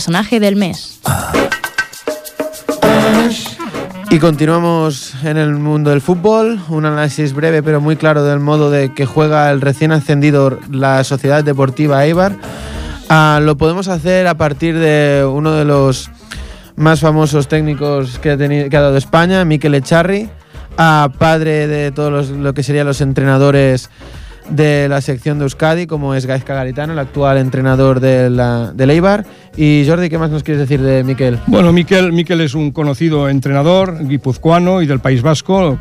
[0.07, 1.01] Personaje del mes.
[4.09, 8.71] Y continuamos en el mundo del fútbol, un análisis breve pero muy claro del modo
[8.71, 12.37] de que juega el recién ascendido la Sociedad Deportiva Eibar.
[13.09, 16.09] Ah, lo podemos hacer a partir de uno de los
[16.77, 20.31] más famosos técnicos que ha, tenido, dado España, Mikel Echarri,
[20.79, 23.91] a padre de todos los, lo que serían los entrenadores
[24.51, 28.91] de la sección de Euskadi, como es Gaizka Garitano, el actual entrenador de la, del
[28.91, 29.25] Eibar.
[29.57, 31.39] Y Jordi, ¿qué más nos quieres decir de Miquel?
[31.47, 35.79] Bueno, Miquel, Miquel es un conocido entrenador guipuzcoano y del País Vasco.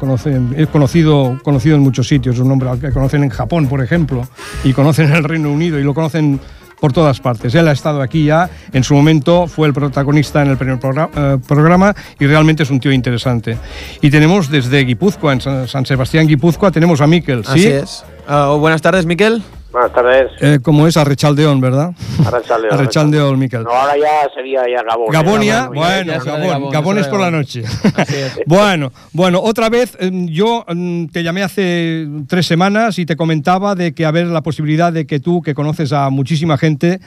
[0.56, 4.28] Es conocido, conocido en muchos sitios, es un nombre que conocen en Japón, por ejemplo,
[4.63, 6.39] y conocen en el Reino Unido y lo conocen
[6.80, 7.56] por todas partes.
[7.56, 11.10] Él ha estado aquí ya, en su momento fue el protagonista en el primer programa,
[11.15, 13.58] eh, programa y realmente es un tío interesante.
[14.01, 17.51] Y tenemos desde Guipúzcoa, en San, San Sebastián Guipúzcoa, tenemos a Miquel, ¿sí?
[17.51, 18.06] Así es.
[18.28, 19.44] Uh, buenas tardes, Miquel.
[19.76, 20.32] Buenas tardes.
[20.40, 21.94] Eh, como es Arrechaldeón, ¿verdad?
[22.26, 22.74] Arrechaldeón.
[22.74, 23.64] Arrechaldeón, Miquel.
[23.64, 25.08] No, ahora ya sería ya Gabón.
[25.12, 27.64] Gabonia, bueno, ya Gabón, Gabón, Gabón es por la noche.
[27.94, 28.40] Así es.
[28.46, 33.76] bueno, bueno, otra vez eh, yo mm, te llamé hace tres semanas y te comentaba
[33.76, 37.02] de que haber la posibilidad de que tú, que conoces a muchísima gente,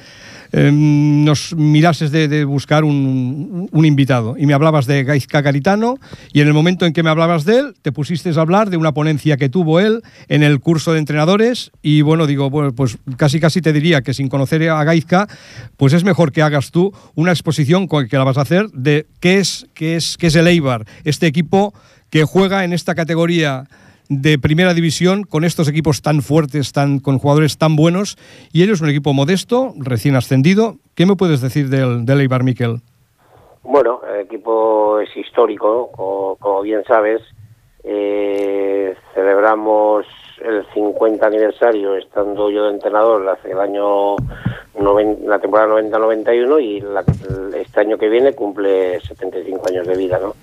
[0.53, 4.37] eh, nos mirases de, de buscar un, un invitado.
[4.39, 5.97] Y me hablabas de Gaizka Garitano
[6.35, 8.77] y en el momento en que me hablabas de él, te pusiste a hablar de
[8.77, 12.99] una ponencia que tuvo él en el curso de entrenadores y bueno, digo, bueno, pues
[13.17, 15.29] casi casi te diría que sin conocer a Gaizka,
[15.77, 19.07] pues es mejor que hagas tú una exposición con que la vas a hacer de
[19.21, 21.73] qué es, qué es, qué es el Eibar, este equipo
[22.11, 23.69] que juega en esta categoría
[24.09, 28.17] de primera división con estos equipos tan fuertes, tan, con jugadores tan buenos,
[28.53, 30.79] y ellos un equipo modesto, recién ascendido.
[30.97, 32.81] ¿Qué me puedes decir del, Eibar, Miquel?
[33.63, 37.23] Bueno, el equipo es histórico, como, como bien sabes.
[37.85, 40.07] Eh, celebramos
[40.43, 44.17] el 50 aniversario estando yo de entrenador hace el año
[44.79, 47.05] noven, la temporada 90-91 y la,
[47.59, 50.35] este año que viene cumple 75 años de vida, ¿no?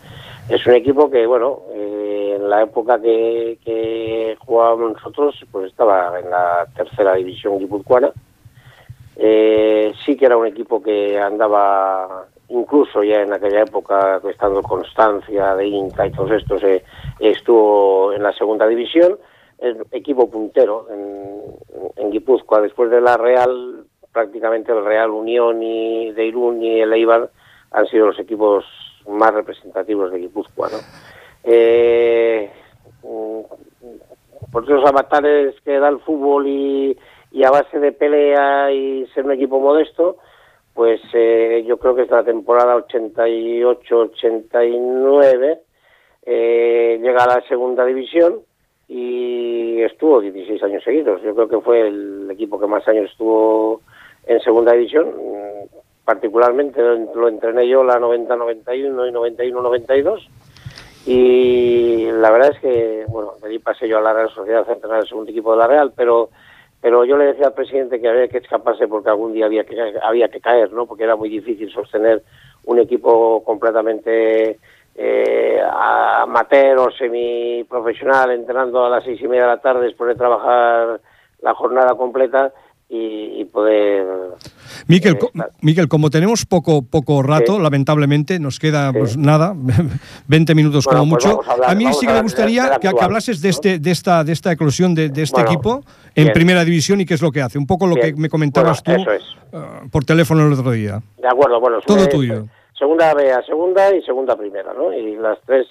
[0.47, 6.19] Es un equipo que, bueno, eh, en la época que, que, jugábamos nosotros, pues estaba
[6.19, 8.12] en la tercera división guipuzcoana.
[9.15, 15.55] Eh, sí que era un equipo que andaba, incluso ya en aquella época, estando Constancia,
[15.55, 16.84] de Inca y todos estos, eh,
[17.19, 19.17] estuvo en la segunda división.
[19.60, 21.41] El equipo puntero en,
[21.96, 26.91] en Guipúzcoa, después de la Real, prácticamente el Real Unión y de Irún y el
[26.94, 27.30] Eibar
[27.72, 28.65] han sido los equipos
[29.08, 30.78] más representativos de Guipúzcoa, ¿no?
[31.44, 32.52] Eh,
[34.52, 36.98] por esos avatares que da el fútbol y,
[37.32, 40.18] y, a base de pelea y ser un equipo modesto,
[40.74, 45.60] pues eh, yo creo que es la temporada 88-89
[46.26, 48.41] eh, llega a la segunda división
[48.88, 51.21] y estuvo 16 años seguidos.
[51.24, 53.82] Yo creo que fue el equipo que más años estuvo
[54.26, 55.12] en segunda división
[56.06, 56.82] particularmente
[57.15, 60.28] lo entrené yo la 90-91 y 91-92
[61.08, 64.74] y la verdad es que, bueno, de allí pasé yo a la Real Sociedad a
[64.74, 66.30] entrenar el segundo equipo de la Real, pero
[66.82, 69.76] pero yo le decía al presidente que había que escaparse porque algún día había que,
[70.04, 70.86] había que caer, ¿no?
[70.86, 72.21] Porque era muy difícil sostener
[72.65, 74.60] un equipo completamente
[74.95, 75.60] eh,
[76.21, 81.01] amateur o semiprofesional entrenando a las seis y media de la tarde después de trabajar
[81.41, 82.53] la jornada completa
[82.88, 84.05] y, y poder
[84.88, 87.62] Miquel, eh, Miquel, como tenemos poco poco rato, sí.
[87.62, 88.97] lamentablemente, nos queda sí.
[88.99, 89.55] pues nada,
[90.27, 91.41] 20 minutos bueno, como pues mucho.
[91.49, 94.23] A, hablar, a, mí sí que me gustaría que, que, hablases de, este, de, esta,
[94.23, 96.34] de esta eclosión de, de este bueno, equipo en bien.
[96.34, 97.58] primera división y qué es lo que hace.
[97.58, 98.15] Un poco lo bien.
[98.15, 99.23] que me comentabas bueno, tú es.
[99.51, 101.01] uh, por teléfono el otro día.
[101.17, 101.79] De acuerdo, bueno.
[101.81, 102.45] Todo es, tuyo.
[102.78, 104.92] Segunda B a segunda y segunda primera, ¿no?
[104.94, 105.66] Y las tres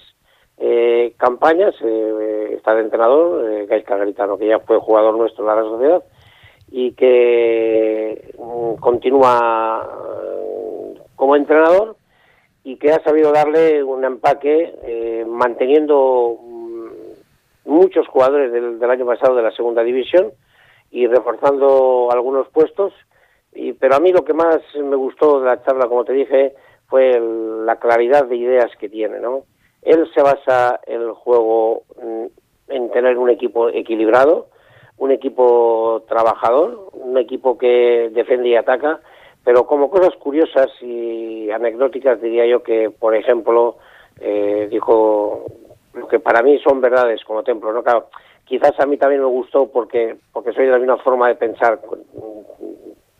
[0.57, 5.55] eh, campañas, eh, está de entrenador, eh, Garitano, que ya fue jugador nuestro en la
[5.55, 6.03] Real Sociedad,
[6.71, 9.87] y que mm, continúa
[10.23, 11.95] eh, como entrenador
[12.63, 16.87] y que ha sabido darle un empaque eh, manteniendo mm,
[17.65, 20.31] muchos jugadores del, del, año pasado de la segunda división
[20.89, 22.93] y reforzando algunos puestos.
[23.53, 26.55] Y, pero a mí lo que más me gustó de la charla, como te dije,
[26.87, 29.19] fue el, la claridad de ideas que tiene.
[29.19, 29.43] ¿no?
[29.81, 32.25] Él se basa el juego mm,
[32.69, 34.47] en tener un equipo equilibrado,
[34.97, 38.99] un equipo trabajador, un equipo que defiende y ataca,
[39.43, 43.77] pero como cosas curiosas y anecdóticas diría yo que, por ejemplo,
[44.19, 45.45] eh, dijo
[45.93, 47.83] lo que para mí son verdades como templo, ¿no?
[47.83, 48.07] Claro,
[48.43, 51.79] quizás a mí también me gustó porque porque soy de la misma forma de pensar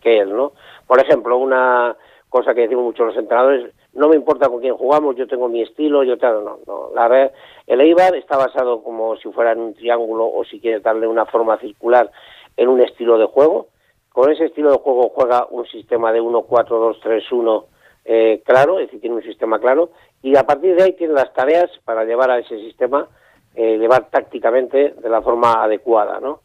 [0.02, 0.54] que él, ¿no?
[0.88, 1.96] Por ejemplo, una
[2.30, 5.62] cosa que decimos muchos los entrenadores, no me importa con quién jugamos, yo tengo mi
[5.62, 7.32] estilo, yo tengo, no, no, la verdad,
[7.68, 11.26] el Eibar está basado como si fuera en un triángulo o si quieres darle una
[11.26, 12.12] forma circular
[12.58, 13.68] en un estilo de juego,
[14.12, 17.66] con ese estilo de juego juega un sistema de 1-4-2-3-1
[18.06, 19.90] eh, claro, es decir, tiene un sistema claro,
[20.22, 23.08] y a partir de ahí tiene las tareas para llevar a ese sistema,
[23.56, 26.42] eh, llevar tácticamente de la forma adecuada, ¿no?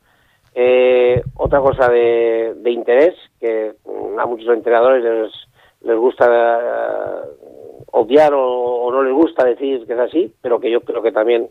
[0.54, 3.74] Eh, otra cosa de, interés, que
[4.18, 5.32] a muchos entrenadores les,
[5.82, 7.28] les gusta eh,
[7.92, 11.48] obviar o, no les gusta decir que es así, pero que yo creo que también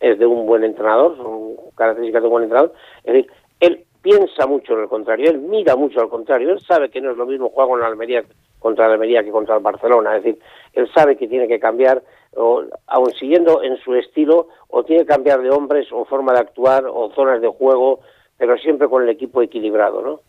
[0.00, 2.72] es de un buen entrenador, son características de un buen entrenador,
[3.04, 6.90] es decir, él piensa mucho en el contrario, él mira mucho al contrario, él sabe
[6.90, 8.24] que no es lo mismo jugar con la Almería
[8.58, 10.42] contra la Almería que contra el Barcelona, es decir,
[10.74, 12.02] él sabe que tiene que cambiar,
[12.36, 16.40] o, aun siguiendo en su estilo, o tiene que cambiar de hombres, o forma de
[16.40, 18.00] actuar, o zonas de juego,
[18.36, 20.20] pero siempre con el equipo equilibrado, ¿no?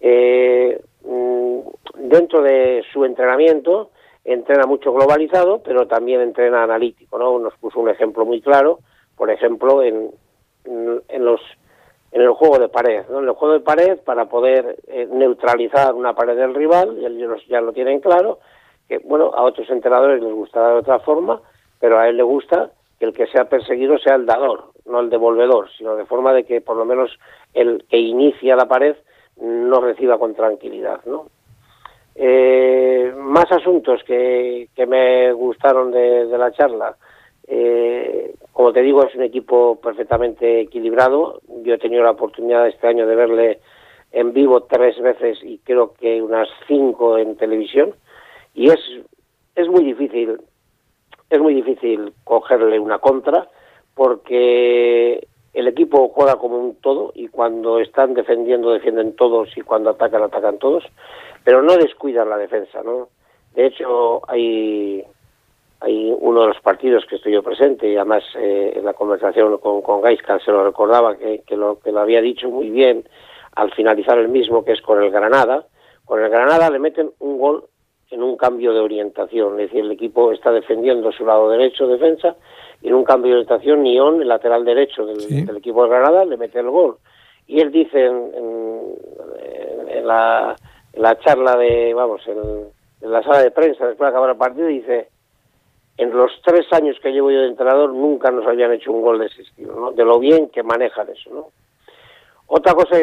[0.00, 1.58] Eh, mm,
[2.08, 3.90] dentro de su entrenamiento,
[4.24, 7.38] entrena mucho globalizado, pero también entrena analítico, ¿no?
[7.38, 8.80] Nos puso un ejemplo muy claro,
[9.16, 10.10] por ejemplo, en,
[10.64, 11.40] en los
[12.10, 13.18] en el juego de pared, ¿no?
[13.18, 17.60] En el juego de pared para poder eh, neutralizar una pared del rival, ellos ya
[17.60, 18.38] lo tienen claro,
[18.88, 21.40] que bueno, a otros entrenadores les gustará de otra forma,
[21.78, 25.10] pero a él le gusta que el que sea perseguido sea el dador, no el
[25.10, 27.10] devolvedor, sino de forma de que por lo menos
[27.54, 28.96] el que inicia la pared
[29.40, 31.26] no reciba con tranquilidad, ¿no?
[32.14, 36.96] Eh, más asuntos que, que me gustaron de, la charla.
[37.46, 41.40] Eh, como te digo, es un equipo perfectamente equilibrado.
[41.62, 43.60] Yo he tenido la oportunidad este año de verle
[44.10, 47.94] en vivo tres veces y creo que unas cinco en televisión.
[48.52, 48.80] Y es,
[49.54, 50.40] es muy difícil,
[51.30, 53.48] es muy difícil cogerle una contra
[53.94, 59.90] porque el equipo juega como un todo y cuando están defendiendo defienden todos y cuando
[59.90, 60.84] atacan atacan todos,
[61.44, 63.08] pero no descuidan la defensa, ¿no?
[63.54, 65.04] De hecho, hay
[65.80, 69.58] hay uno de los partidos que estoy yo presente y además eh, en la conversación
[69.58, 73.04] con, con se lo recordaba que, lo, que lo había dicho muy bien
[73.54, 75.66] al finalizar el mismo que es con el Granada
[76.04, 77.64] con el Granada le meten un gol
[78.38, 82.36] cambio de orientación es decir el equipo está defendiendo su lado derecho defensa
[82.80, 86.24] y en un cambio de orientación Nión el lateral derecho del, del equipo de Granada
[86.24, 86.96] le mete el gol
[87.46, 90.56] y él dice en, en, en, la,
[90.94, 92.38] en la charla de vamos en,
[93.02, 95.08] en la sala de prensa después de acabar el partido dice
[95.98, 99.18] en los tres años que llevo yo de entrenador nunca nos habían hecho un gol
[99.18, 99.90] de ese estilo, ¿no?
[99.90, 101.48] De lo bien que manejan eso, ¿no?
[102.46, 102.96] Otra cosa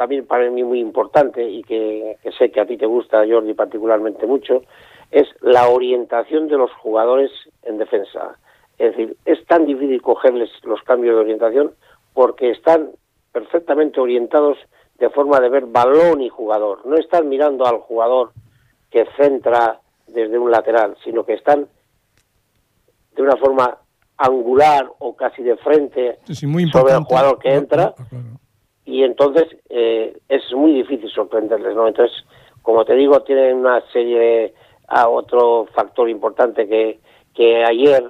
[0.00, 4.26] también para mí muy importante y que, sé que a ti te gusta, Jordi, particularmente
[4.26, 4.62] mucho,
[5.10, 7.30] es la orientación de los jugadores
[7.64, 8.38] en defensa.
[8.78, 11.72] Es decir, es tan difícil cogerles los cambios de orientación
[12.14, 12.92] porque están
[13.30, 14.56] perfectamente orientados
[14.98, 16.86] de forma de ver balón y jugador.
[16.86, 18.32] No están mirando al jugador
[18.90, 21.68] que centra desde un lateral, sino que están
[23.16, 23.76] de una forma
[24.16, 26.20] angular o casi de frente
[26.72, 27.94] sobre el jugador que entra
[28.90, 31.86] y entonces eh, es muy difícil sorprenderles, ¿no?
[31.86, 32.24] Entonces,
[32.60, 34.52] como te digo, tienen una serie
[34.88, 36.98] a otro factor importante que,
[37.32, 38.04] que ayer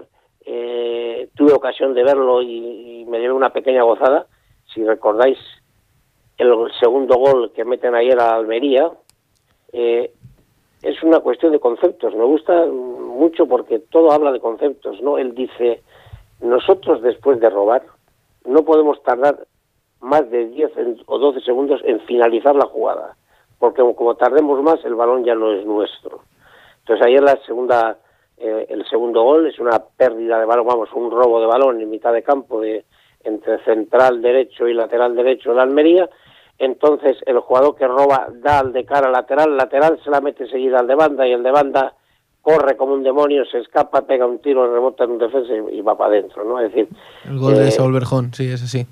[0.47, 4.27] eh, tuve ocasión de verlo y, me dio una pequeña gozada.
[4.73, 5.37] Si recordáis
[6.39, 8.89] el segundo gol que meten ayer a Almería,
[9.73, 10.13] eh,
[10.81, 12.15] es una cuestión de conceptos.
[12.15, 15.19] Me gusta mucho porque todo habla de conceptos, ¿no?
[15.19, 15.83] Él dice,
[16.41, 17.83] nosotros después de robar
[18.47, 19.47] no podemos tardar
[20.01, 20.71] más de 10
[21.07, 23.17] o 12 segundos en finalizar la jugada,
[23.59, 26.21] porque como tardemos más el balón ya no es nuestro.
[26.81, 27.99] Entonces ayer la segunda,
[28.39, 31.91] eh, el segundo gol es una pérdida de balón, vamos, un robo de balón en
[31.91, 32.85] mitad de campo de
[33.23, 36.09] entre central derecho y lateral derecho de la Almería,
[36.59, 40.81] entonces el jugador que roba da al de cara lateral, lateral se la mete seguida
[40.81, 41.95] al de banda y el de banda
[42.43, 45.97] corre como un demonio, se escapa, pega un tiro, rebota en un defensa y, va
[45.97, 46.59] para adentro, ¿no?
[46.61, 46.89] Es decir...
[47.25, 48.87] El gol de eh, Saúl Berjón, sí, es así.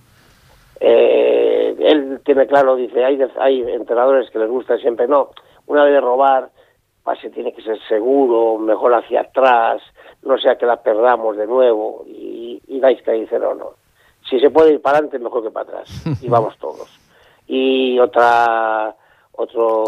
[0.80, 5.30] Eh, él tiene claro, dice, hay, hay entrenadores que les gusta siempre, no,
[5.66, 6.50] una vez de robar,
[7.02, 9.82] pase tiene que ser seguro, mejor hacia atrás,
[10.22, 13.70] no sea que la perdamos de nuevo, y, y que dice, no, no,
[14.28, 16.88] si se puede ir para adelante, mejor que para atrás, y vamos todos
[17.48, 18.94] y otra
[19.32, 19.84] otro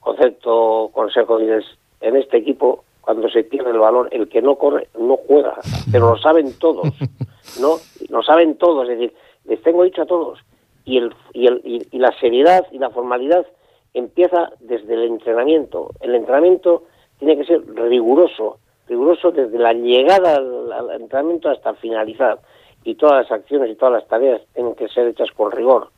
[0.00, 1.64] concepto, consejo es
[2.00, 5.54] en este equipo cuando se tiene el balón el que no corre no juega
[5.90, 6.86] pero lo saben todos
[7.60, 7.76] no
[8.10, 9.14] lo saben todos es decir
[9.48, 10.40] les tengo dicho a todos
[10.84, 13.46] y el y el y, la seriedad y la formalidad
[13.94, 16.84] empieza desde el entrenamiento el entrenamiento
[17.18, 22.38] tiene que ser riguroso riguroso desde la llegada al entrenamiento hasta finalizar
[22.84, 25.88] y todas las acciones y todas las tareas tienen que ser hechas con rigor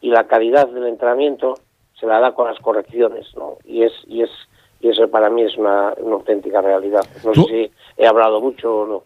[0.00, 1.54] y la calidad del entrenamiento
[1.98, 3.58] se la da con las correcciones, ¿no?
[3.64, 4.30] Y es y es
[4.80, 7.04] y eso para mí es una, auténtica realidad.
[7.24, 9.04] No sé si he hablado mucho o no.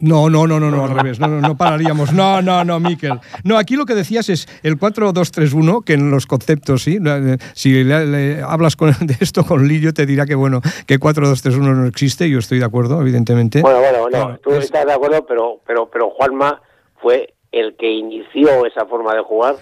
[0.00, 1.20] No, no, no, no, no, al revés.
[1.20, 2.12] No, no, no pararíamos.
[2.12, 3.18] No, no, no, Miquel.
[3.44, 6.98] No, aquí lo que decías es el 4-2-3-1, que en los conceptos, sí.
[7.04, 10.98] eh, Si le, le hablas con, de esto con Lillo, te dirá que, bueno, que
[10.98, 12.28] 4-2-3-1 no existe.
[12.28, 13.60] Yo estoy de acuerdo, evidentemente.
[13.62, 16.60] Bueno, bueno, bueno, Claro, tú es- estás de acuerdo, pero, pero, pero Juanma
[17.00, 19.56] fue el que inició esa forma de jugar.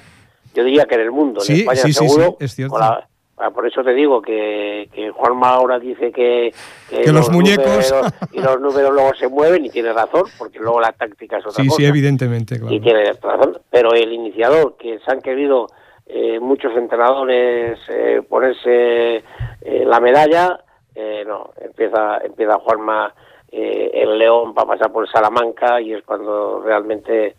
[0.54, 2.36] Yo diría que en el mundo, en Sí, España sí, seguro.
[2.38, 2.72] sí, es cierto.
[2.72, 3.08] con la-
[3.50, 6.52] por eso te digo que, que Juanma ahora dice que,
[6.88, 10.80] Que los muñecos- números- y los números luego se mueven y tiene razón, porque luego
[10.80, 11.76] la táctica es otra sí, cosa.
[11.80, 12.74] sí, evidentemente, claro.
[12.74, 15.66] Y tiene razón, pero el iniciador, que se han querido
[16.06, 20.60] eh, muchos entrenadores eh, ponerse eh, la medalla,
[20.94, 23.14] eh, no, empieza, empieza Juanma
[23.50, 27.36] eh, el León para pasar por Salamanca y es cuando realmente...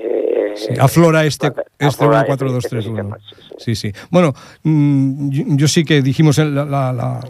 [0.00, 1.46] eh, Sí, aflora este,
[1.78, 3.16] este aflora 1-4-2-3-1.
[3.16, 3.92] este sí, sí.
[4.10, 4.34] Bueno,
[4.64, 7.20] mm, yo, yo sí que dijimos el, la- la- la-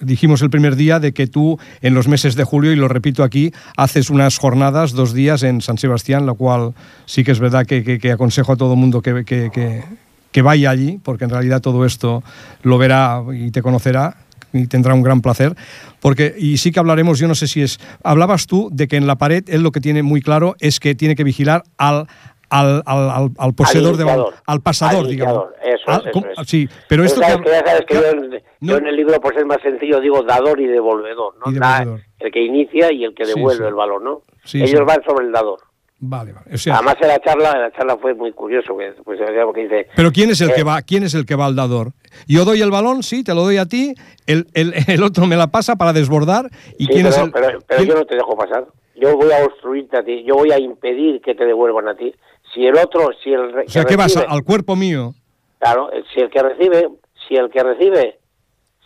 [0.00, 3.24] dijimos el primer día de que tú en los meses de julio, y lo repito
[3.24, 6.74] aquí, haces unas jornadas, dos días en San Sebastián, lo cual
[7.06, 9.82] sí que es verdad que, que- que aconsejo a todo el mundo que, que- que-
[10.30, 12.22] que vaya allí, porque en realidad todo esto
[12.62, 14.18] lo verá y te conocerá
[14.56, 15.54] y tendrá un gran placer.
[16.00, 17.78] Porque, y sí que hablaremos, yo no sé si es.
[18.04, 20.94] Hablabas tú de que en la pared él lo que tiene muy claro es que
[20.94, 22.06] tiene que vigilar al.
[22.48, 24.04] Al, al, al- al poseedor de
[24.46, 25.46] al pasador, Al digamos.
[25.58, 26.26] iniciador, eso Al- es, eso ¿cómo?
[26.42, 26.48] es.
[26.48, 28.30] Sí, pero esto sabes que- que, ya sabes que yo, en,
[28.60, 28.72] No.
[28.72, 31.34] yo en el libro, por ser más sencillo, digo dador y devolvedor.
[31.44, 31.50] ¿no?
[31.50, 32.06] Y Da- devolvedor.
[32.20, 33.68] el que inicia y el que devuelve sí.
[33.68, 34.20] el balón, ¿no?
[34.44, 35.58] Sí, Ellos van sobre el dador.
[35.98, 36.54] Vale, vale.
[36.54, 39.62] O sea, Además, en la charla, en la charla fue muy curioso, que pues, porque
[39.62, 40.82] dice, pero ¿quién es el Eh, que va?
[40.82, 41.94] ¿Quién es el que va al dador?
[42.26, 43.94] Yo doy el balón, sí, te lo doy a ti,
[44.26, 47.32] el, el- el otro me la pasa para desbordar y sí, quién pero, es el
[47.32, 48.66] pero, pero quién- yo no te dejo pasar.
[48.98, 52.14] Yo voy a obstruirte a ti, yo voy a impedir que te devuelvan a ti.
[52.54, 55.14] Si el otro, si el O sea, que ¿qué vas al cuerpo mío?
[55.58, 56.88] Claro, el- si el que recibe,
[57.28, 58.18] si el que recibe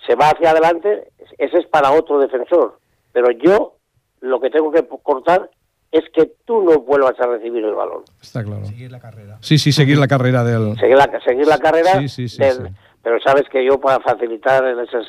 [0.07, 2.79] se va hacia adelante, ese es para otro defensor.
[3.13, 3.77] Pero yo
[4.21, 5.49] lo que tengo que cortar
[5.93, 8.03] es que tú no vuelvas a recibir el balón.
[8.23, 8.65] Está claro.
[8.65, 9.39] Seguir la carrera.
[9.41, 12.69] Sí, sí, seguir la carrera del Seguir la, seguir la carrera, Sí, sí, sí, del-
[12.69, 12.75] sí.
[13.03, 15.07] Pero sabes que yo para facilitar en esas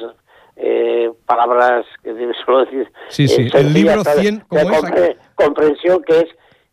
[0.58, 2.14] eh, palabras que
[2.46, 4.22] suelo decir, Sí, sí, el sencillas, libro ¿sabes?
[4.22, 6.26] 100, de comprensión que es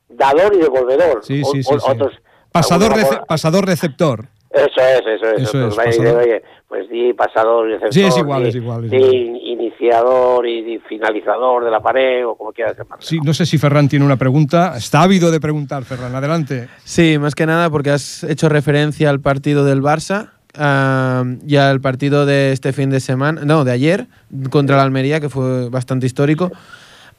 [0.08, 1.24] dador y devolvedor.
[1.24, 1.90] Sí, sí, sí, o- sí.
[1.90, 2.18] otros-
[2.50, 4.24] Pasador, receptor.
[4.50, 5.42] Eso es, eso es.
[5.42, 6.22] Eso es, pasador.
[6.22, 7.92] oye, pues di pasador y receptor.
[7.92, 9.40] Sí, es igual, di- es igual, es di igual.
[9.44, 13.02] iniciador y di finalizador de la pared o como quieras llamarlo.
[13.02, 14.74] Sí, no sé si Ferran tiene una pregunta.
[14.76, 16.14] Está ávido de preguntar, Ferran.
[16.14, 16.68] Adelante.
[16.84, 21.80] Sí, más que nada porque has hecho referencia al partido del Barça ah, y al
[21.80, 24.06] partido de este fin de semana, no, de ayer,
[24.50, 26.50] contra la Almería, que fue bastante histórico.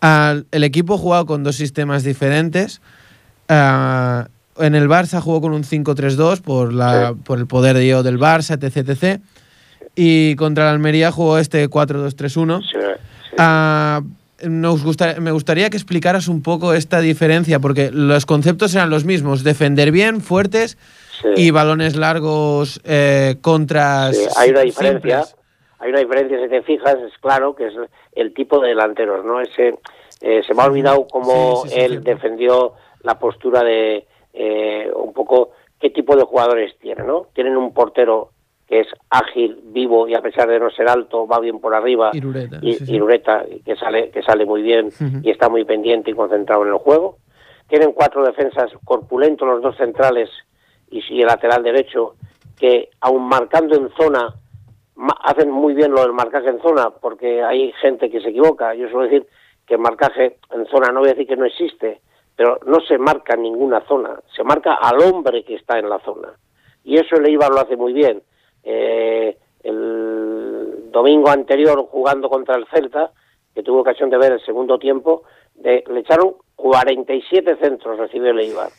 [0.02, 2.82] Al- el equipo jugado con dos sistemas diferentes.
[3.48, 4.28] Ah,
[4.58, 8.20] en el Barça jugó con un 5-3-2 por, la, por el poder de yo del
[8.20, 9.22] Barça, etc, etc.
[9.96, 12.62] Y contra la Almería jugó este 4-2-3-1.
[12.62, 12.68] Sí,
[13.32, 14.50] sí.
[14.50, 19.04] Nos gusta- me gustaría que explicaras un poco esta diferencia, porque los conceptos eran los
[19.04, 20.78] mismos, defender bien, fuertes
[21.22, 21.30] Sí.
[21.36, 25.24] y balones largos eh, contras Sí, hay una diferencia.
[25.24, 25.36] simples.
[25.80, 27.74] Hay una diferencia, si te fijas, es claro que es
[28.14, 29.40] el tipo de delanteros, ¿no?
[29.40, 29.80] Ese,
[30.22, 35.90] eh, se me ha olvidado cómo él defendió la postura de eh, un poco qué
[35.90, 37.28] tipo de jugadores tiene, ¿no?
[37.34, 38.32] Tienen un portero
[38.68, 42.12] que es ágil, vivo y a pesar de no ser alto va bien por arriba.
[42.14, 42.96] Irureta, y, sí, sí.
[42.96, 44.90] Irureta, que sale que sale muy bien
[45.24, 47.18] y está muy pendiente y concentrado en el juego.
[47.68, 50.30] Tienen cuatro defensas corpulentos los dos centrales
[50.90, 52.16] y, y el lateral derecho
[52.60, 54.34] que aun marcando en zona
[55.24, 58.74] hacen muy bien lo del marcaje en zona porque hay gente que se equivoca.
[58.76, 59.28] Yo suelo decir
[59.66, 62.02] que el marcaje en zona no voy a decir que no existe,
[62.36, 66.00] pero no se marca en ninguna zona, se marca al hombre que está en la
[66.00, 66.30] zona.
[66.84, 68.22] Y eso el Eibar lo hace muy bien.
[68.64, 73.12] Eh, el domingo anterior jugando contra el Celta,
[73.54, 75.24] que tuvo ocasión de ver el segundo tiempo,
[75.62, 78.70] le echaron 47 centros, recibió el Eibar.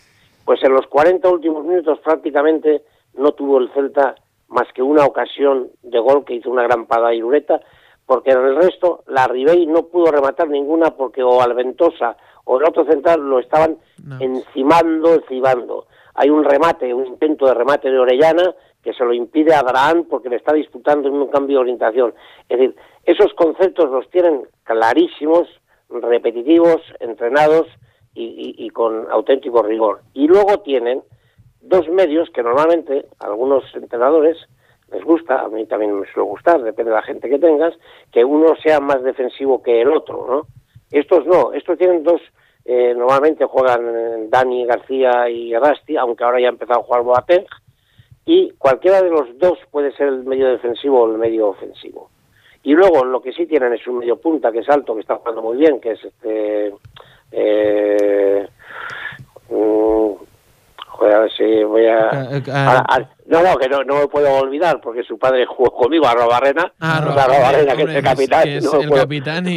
[0.44, 2.82] Pues en los 40 últimos minutos prácticamente
[3.14, 4.14] no tuvo el Celta
[4.48, 7.60] más que una ocasión de gol que hizo una gran parada Irureta,
[8.06, 12.66] porque en el resto la Ribey no pudo rematar ninguna porque o Alventosa o el
[12.66, 14.16] otro central lo estaban No.
[14.20, 15.86] encimando, encimando.
[16.14, 20.06] Hay un remate, un intento de remate de Orellana que se lo impide a Abraham
[20.10, 22.14] porque le está disputando en un cambio de orientación.
[22.48, 22.74] Es decir,
[23.04, 25.48] esos conceptos los tienen clarísimos,
[25.90, 27.66] repetitivos, entrenados
[28.14, 30.00] y, y- y con auténtico rigor.
[30.14, 31.02] Y luego tienen
[31.60, 34.36] dos medios que normalmente a algunos entrenadores
[34.90, 37.74] les gusta, a mí también me suele gustar, depende de la gente que tengas,
[38.10, 40.46] que uno sea más defensivo que el otro, ¿no?
[40.90, 42.20] Estos no, estos tienen dos,
[42.64, 47.02] eh, normalmente juegan eh, Dani García y Rasti, aunque ahora ya ha empezado a jugar
[47.02, 47.46] Boateng,
[48.24, 52.10] y cualquiera de los dos puede ser el medio defensivo o el medio ofensivo.
[52.64, 55.16] Y luego lo que sí tienen es un medio punta que es alto, que está
[55.16, 56.74] jugando muy bien, que es este
[57.32, 58.48] eh,
[59.48, 60.12] mm,
[60.86, 62.84] joder, a ver si voy a, ah, eh, ah.
[62.88, 66.72] Ah, no, no, que no, me puedo olvidar porque su padre jugó conmigo a Robarrena.
[66.80, 67.00] Ah,
[67.76, 68.42] que es el capitán.
[68.42, 69.56] Que es el capitán y,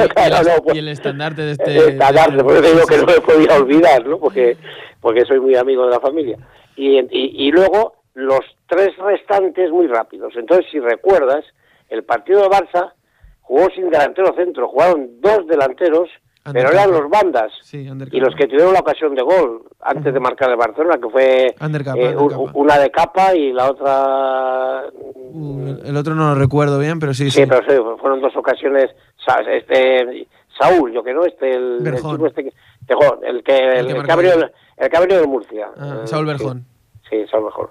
[0.78, 1.78] el estandarte de este.
[1.78, 4.20] El este digo que este no me este podía olvidar, ¿no?
[4.20, 4.58] Porque,
[5.02, 6.38] porque soy muy amigo de la familia.
[6.76, 10.34] Y, y, y luego los tres restantes muy rápidos.
[10.36, 11.44] Entonces, si recuerdas,
[11.90, 12.94] el partido de Barça
[13.42, 16.10] jugó sin delantero centro, jugaron dos delanteros
[16.52, 17.52] pero eran los bandas.
[17.62, 17.88] Sí.
[18.12, 21.56] Y los que tuvieron la ocasión de gol antes de marcar el Barcelona, que fue
[21.62, 22.52] Undercapa, eh, undercapa.
[22.56, 24.84] una de capa y la otra...
[24.94, 27.46] Uh, el- el otro no lo recuerdo bien, pero sí, Sí, sí.
[27.48, 28.90] pero sí, fueron dos ocasiones.
[29.50, 30.28] Este,
[30.60, 32.50] Saúl, yo que no, este, el, el chico este que,
[33.28, 35.70] el que, el, el que el venido de Murcia.
[35.78, 36.26] Ah, Eh, Saúl.
[36.26, 36.66] Berjón.
[37.10, 37.68] Sí, Saúl Berjón.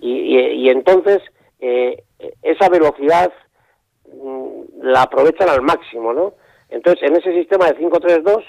[0.00, 1.20] Y, y, y entonces,
[1.60, 2.02] eh,
[2.42, 3.32] esa velocidad
[4.12, 6.34] mm, la aprovechan al máximo, ¿no?
[6.72, 8.44] Entonces, en ese sistema de 5-3-2,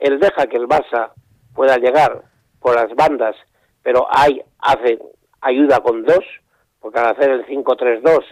[0.00, 1.12] él deja que el Barça
[1.54, 2.22] pueda llegar
[2.60, 3.36] por las bandas,
[3.82, 4.98] pero hay, hace
[5.40, 6.24] ayuda con dos,
[6.80, 8.24] porque al hacer el 5-3-2,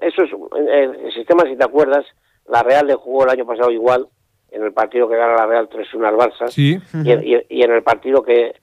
[0.00, 0.30] eso es
[0.68, 2.04] el sistema, si te acuerdas,
[2.48, 4.08] la Real le jugó el año pasado igual,
[4.50, 6.78] en el partido que gana la Real 3-1 al Barça, Sí.
[7.04, 8.54] y, y- y en el partido que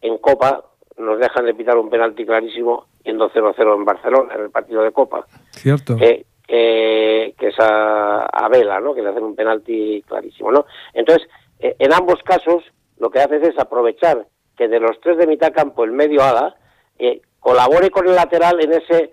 [0.00, 0.64] en Copa
[0.98, 4.92] nos dejan de pitar un penalti clarísimo yendo 0-0 en Barcelona, en el partido de
[4.92, 5.96] Copa, Cierto.
[5.96, 8.92] que, que, que es a, a Vela, ¿no?
[8.92, 10.50] que le hacen un penalti clarísimo.
[10.50, 10.66] ¿no?
[10.92, 11.28] Entonces,
[11.60, 12.64] eh, en ambos casos,
[12.98, 14.26] lo que haces es aprovechar
[14.56, 16.56] que de los tres de mitad campo el medio haga,
[16.98, 19.12] eh, colabore con el lateral en ese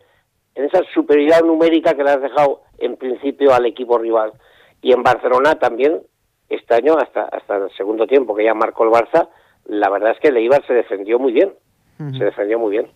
[0.56, 4.34] en esa superioridad numérica que le has dejado en principio al equipo rival.
[4.82, 6.02] Y en Barcelona también,
[6.50, 9.30] este año, hasta, hasta el segundo tiempo que ya marcó el Barça,
[9.66, 11.54] la verdad es que el Eibar se defendió muy bien.
[12.18, 12.88] Se defendió muy bien.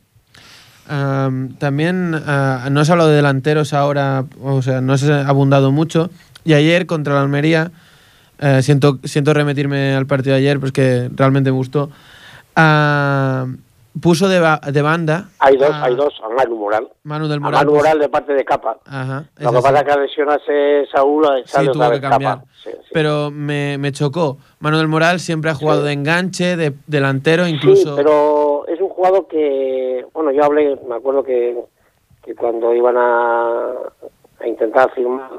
[0.88, 5.28] Am, también ah, no se ha hablado de delanteros ahora, o sea, no se ha
[5.28, 6.10] abundado mucho.
[6.44, 7.72] Y ayer contra la Almería,
[8.40, 11.90] eh, siento, siento remitirme al partido de ayer, pues que realmente me gustó.
[12.56, 13.46] ah,
[14.00, 15.30] puso de, ba- de banda.
[15.40, 16.88] Hay dos, a hay dos, a Manu Moral.
[17.04, 17.42] Manu del A.
[17.42, 18.78] Manu pues- Moral de parte de Capa.
[18.86, 19.76] Ajá, Lo que pasa sí.
[19.76, 22.36] es que al lesionarse Saúl Sí, sale tuvo otra que cambiar.
[22.40, 22.46] Capa.
[22.64, 22.90] Sí, sí.
[22.94, 24.38] Pero me, me chocó.
[24.60, 25.88] Manuel Moral siempre ha jugado Sí.
[25.88, 27.90] de enganche, de delantero, incluso.
[27.90, 28.51] Sí, pero
[29.02, 31.58] jugador que, bueno, yo hablé, me acuerdo que,
[32.24, 33.72] que cuando iban a,
[34.40, 35.32] a intentar firmar,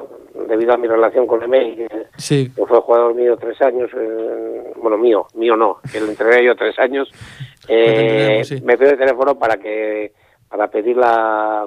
[0.49, 1.87] debido a mi relación con Emery, que,
[2.17, 6.43] Sí, que fue jugador mío tres años, eh, bueno, mío, mío no, que le entregué
[6.43, 7.09] yo tres años,
[7.69, 8.61] eh, entendemos, sí.
[8.65, 10.11] me pidió el teléfono para que
[10.49, 11.65] para pedir la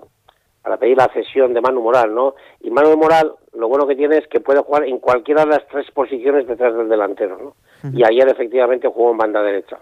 [0.60, 2.34] para pedir la cesión de Manu Moral, ¿no?
[2.60, 5.66] Y Manu Moral, lo bueno que tiene es que puede jugar en cualquiera de las
[5.68, 7.90] tres posiciones detrás del delantero, ¿no?
[7.96, 9.78] Y ayer efectivamente jugó en banda derecha.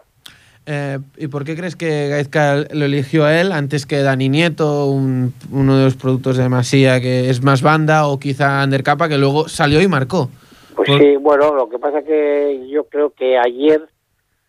[0.67, 4.87] Eh, ¿Y por qué crees que Gaizka lo eligió a él antes que Dani Nieto,
[4.87, 9.19] un- uno de los productos de Masía que es más banda, o quizá Undercapa que
[9.19, 10.31] luego salió y marcó?
[10.75, 13.83] Pues sí, bueno, lo que pasa que yo creo que ayer,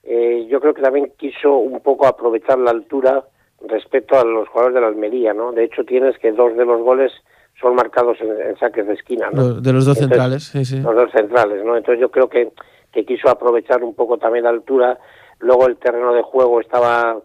[0.03, 3.25] eh, yo creo que también quiso un poco aprovechar la altura
[3.67, 5.51] respecto a los jugadores de la Almería, ¿no?
[5.51, 7.11] De hecho, tienes que dos de los goles
[7.59, 9.55] son marcados en, en saques de esquina, ¿no?
[9.55, 10.79] De los dos Entonces, centrales, sí, sí.
[10.79, 11.75] Los dos centrales, ¿no?
[11.77, 12.49] Entonces yo creo que,
[12.93, 14.97] que quiso aprovechar un poco también la altura.
[15.45, 17.17] Luego el terreno de juego estaba,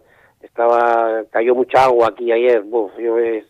[0.43, 2.61] estaba, cayó mucha agua aquí ayer.
[2.61, 3.43] Buf, yo eh,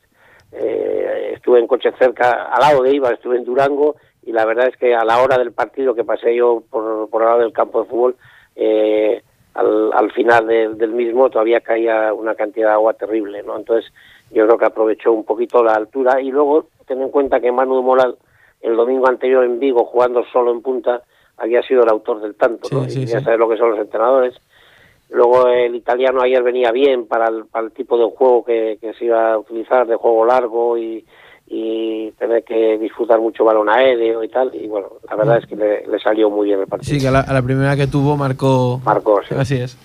[0.54, 4.68] eh, estuve en coche cerca, al lado de Ibar, estuve en Durango y la verdad
[4.68, 7.52] es que a la hora del partido que pasé yo por, por al lado del
[7.54, 8.16] campo de fútbol,
[8.56, 9.22] eh,
[9.56, 13.58] al, al final del- del mismo todavía caía una cantidad de agua terrible, ¿no?
[13.58, 13.92] Entonces
[14.32, 17.82] yo creo que aprovechó un poquito la altura y luego ten en cuenta que Manu
[17.82, 18.16] Moral
[18.62, 21.02] el domingo anterior en Vigo jugando solo en punta
[21.38, 22.84] había sido el autor del tanto, Sí, ¿no?
[22.88, 23.26] sí, y ya sí.
[23.26, 24.36] sabes lo que son los entrenadores.
[25.12, 28.94] Luego el italiano ayer venía bien para el, para el tipo de juego que, que
[28.94, 31.06] se iba a utilizar, de juego largo y,
[31.54, 34.52] y tener que disfrutar mucho balón aéreo y tal.
[34.56, 36.94] Y bueno, la verdad es que le, le salió muy bien el partido.
[36.96, 38.82] Sí, que a la, a la primera que tuvo marcó.
[38.86, 39.36] Marcó, sí.
[39.38, 39.76] Así es.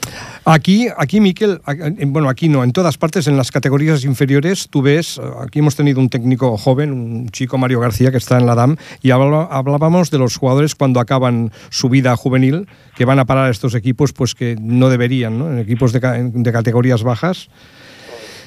[0.44, 1.60] Aquí, aquí Miquel,
[2.06, 5.74] bueno, aquí no, en todas partes, en las categorías inferiores, tú ves, eh, aquí hemos
[5.74, 10.12] tenido un técnico joven, un chico Mario García, que está en la DAM, y hablábamos
[10.12, 14.12] de los jugadores cuando acaban su vida juvenil, que van a parar a estos equipos,
[14.12, 15.50] pues que no deberían, ¿no?
[15.50, 17.48] En equipos de, ca- de categorías bajas.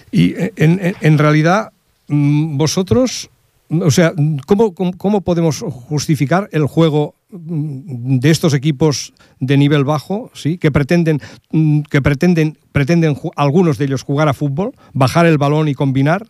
[0.10, 1.72] Y eh, en, en- en realidad,
[2.10, 3.30] vosotros,
[3.70, 4.14] mm, o sea,
[4.48, 10.58] ¿cómo, cómo, cómo podemos justificar el juego mm, de estos equipos de nivel bajo, sí,
[10.58, 11.20] que pretenden,
[11.52, 16.28] mm, que pretenden, pretenden algunos de ellos jugar a fútbol, bajar el balón y combinar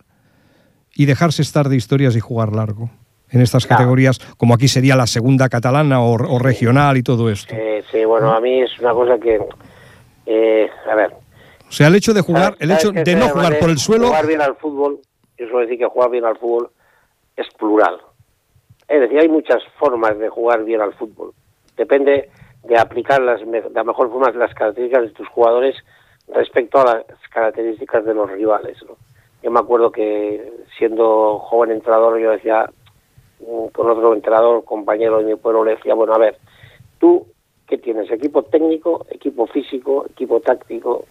[0.94, 2.90] y dejarse estar de historias y jugar largo?
[3.32, 3.78] En estas Claro.
[3.78, 7.54] categorías, como aquí sería la segunda catalana o, o regional y todo esto.
[7.56, 9.38] Eh, sí, bueno, a mí es una cosa que,
[10.26, 11.12] eh, a ver,
[11.68, 14.08] O sea, el hecho de jugar, ¿Sabes- el hecho de no jugar por el suelo,
[14.08, 14.98] Jugar bien al fútbol,
[15.40, 16.70] yo suelo decir que jugar bien al fútbol
[17.34, 17.98] es plural.
[18.86, 21.32] Es decir, hay muchas formas de jugar bien al fútbol.
[21.78, 22.28] Depende
[22.64, 25.76] de aplicar las, de la mejor forma las características de tus jugadores
[26.28, 28.76] respecto a las características de los rivales.
[29.42, 32.70] Yo me acuerdo que siendo joven entrenador yo decía,
[33.40, 36.36] mm, con otro entrenador, compañero de mi pueblo, le decía, bueno, a ver,
[36.98, 37.26] tú,
[37.66, 38.10] ¿qué tienes?
[38.10, 41.06] ¿Equipo técnico, equipo físico, equipo táctico?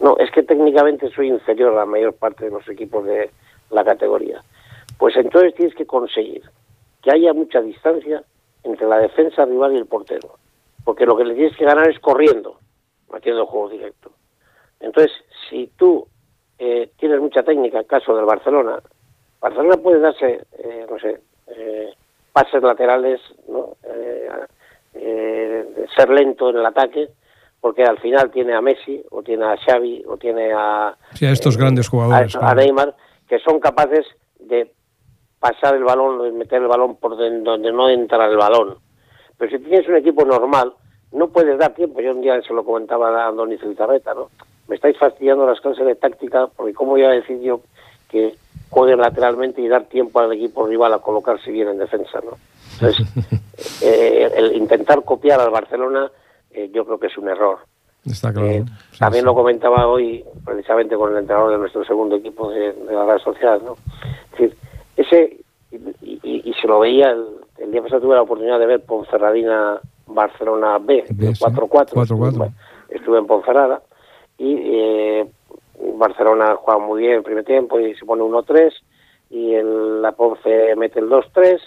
[0.00, 3.30] No, es que técnicamente soy inferior a la mayor parte de los equipos de
[3.70, 4.40] la categoría.
[4.98, 6.42] Pues entonces tienes que conseguir
[7.02, 8.22] que haya mucha distancia
[8.62, 10.36] entre la defensa rival y el portero.
[10.84, 12.58] Porque lo que le tienes que ganar es corriendo,
[13.12, 14.10] haciendo juego directo.
[14.80, 15.12] Entonces,
[15.48, 16.06] si tú
[16.58, 18.80] eh, tienes mucha técnica, caso del Barcelona,
[19.40, 21.94] Barcelona puede darse, eh, no sé, eh,
[22.32, 23.76] pases laterales, ¿no?
[23.84, 24.28] Eh,
[24.94, 27.08] eh, ser lento en el ataque,
[27.60, 31.30] porque al final tiene a Messi, o tiene a Xavi, o tiene a, Sí, a
[31.30, 32.34] estos grandes jugadores.
[32.36, 32.54] a.
[32.54, 32.94] Neymar,
[33.28, 34.06] que son capaces
[34.38, 34.72] de
[35.38, 38.76] pasar el balón, de meter el balón por donde no entra el balón.
[39.36, 40.72] Pero si tienes un equipo normal,
[41.12, 42.00] no puedes dar tiempo.
[42.00, 44.28] Yo un día se lo comentaba a Andoni Zubizarreta, ¿no?
[44.68, 47.60] Me estáis fastidiando las clases de táctica, porque cómo voy a decir yo
[48.08, 48.34] que
[48.68, 52.38] jueguen lateralmente y dar tiempo al equipo rival a colocarse bien en defensa, ¿no?
[52.74, 53.06] Entonces,
[53.82, 56.10] eh, el intentar copiar al Barcelona,
[56.52, 57.58] eh, yo creo que es un error.
[58.04, 58.48] Está claro.
[58.48, 59.26] Eh, Sí, también sí.
[59.26, 63.20] lo comentaba hoy, precisamente con el entrenador de nuestro segundo equipo de, de la Real
[63.20, 63.74] Sociedad, ¿no?
[64.32, 64.56] Es decir,
[64.96, 65.36] ese,
[66.02, 67.26] y, y- y se lo veía, el,
[67.58, 71.44] el día pasado tuve la oportunidad de ver Ponferradina Barcelona B, B, sí.
[71.44, 71.90] 4-4.
[71.92, 72.50] 4-4.
[72.88, 73.82] Estuve, en Ponferrada
[74.38, 75.30] y eh,
[75.94, 78.72] Barcelona juega muy bien el primer tiempo y se pone 1-3
[79.30, 81.60] y el, la Ponce mete el 2-3,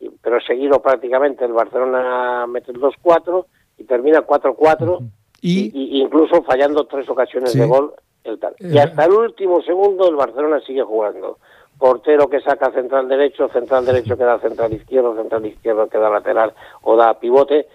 [0.00, 3.46] y- pero seguido prácticamente el Barcelona mete el 2-4
[3.78, 5.00] y termina 4-4
[5.42, 7.58] Y- incluso fallando tres ocasiones Sí.
[7.60, 7.92] de gol
[8.24, 8.54] el tal.
[8.58, 11.38] Y Eh, hasta el último segundo el Barcelona sigue jugando.
[11.78, 16.08] Portero que saca central derecho, central derecho que da central izquierdo, central izquierdo que da
[16.10, 16.52] lateral
[16.82, 17.68] o da pivote.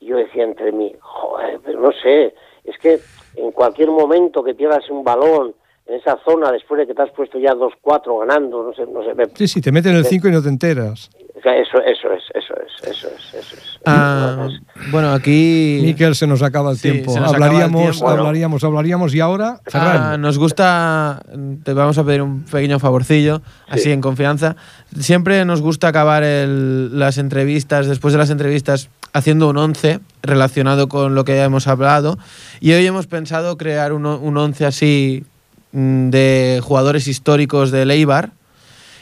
[0.00, 2.34] Y yo decía entre mí, joder, pero no sé,
[2.64, 3.00] es que
[3.34, 5.54] en cualquier momento que pierdas un balón
[5.86, 9.02] en esa zona después de que te has puesto ya 2-4 ganando, no sé, no
[9.02, 11.10] sé, me- Sí, sí, te meten el 5 y no te enteras.
[11.44, 13.78] Eso, eso es, eso es, eso es, eso es.
[13.84, 14.48] Ah,
[14.90, 17.12] bueno, aquí Miquel, se nos acaba el Sí, tiempo.
[17.12, 18.08] se nos acaba el hablaríamos, tiempo.
[18.10, 19.14] hablaríamos, hablaríamos.
[19.14, 21.22] Y ahora, Ah, nos gusta,
[21.62, 24.56] te vamos a pedir un pequeño favorcillo, así en confianza.
[24.98, 30.88] Siempre nos gusta acabar el- las entrevistas, después de las entrevistas, haciendo un 11 relacionado
[30.88, 32.18] con lo que ya hemos hablado.
[32.60, 34.04] Y hoy hemos pensado crear un
[34.36, 35.24] 11 así
[35.72, 38.30] mm, de jugadores históricos de Leibar.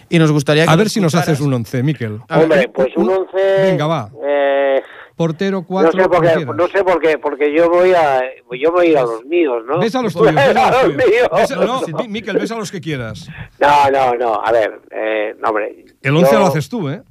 [0.08, 2.20] Y nos gustaría que a ver si nos haces un 11, Miquel.
[2.30, 3.30] Hombre, pues un 11...
[3.62, 4.10] Venga, va.
[4.26, 4.82] eh,
[5.16, 5.92] Portero no 4.
[6.02, 8.20] sé por qué, no sé por qué, porque yo voy a,
[8.60, 9.78] yo voy a ir a los míos, ¿no?
[9.78, 10.34] Ves a los tuyos.
[10.34, 11.28] ves a los míos.
[11.34, 13.26] Ves a- no, Mi- Miquel, ves a los que quieras.
[13.58, 15.84] No, no, no, a ver, eh, no, hombre.
[16.02, 17.02] El 11 yo- lo haces tú, ¿eh?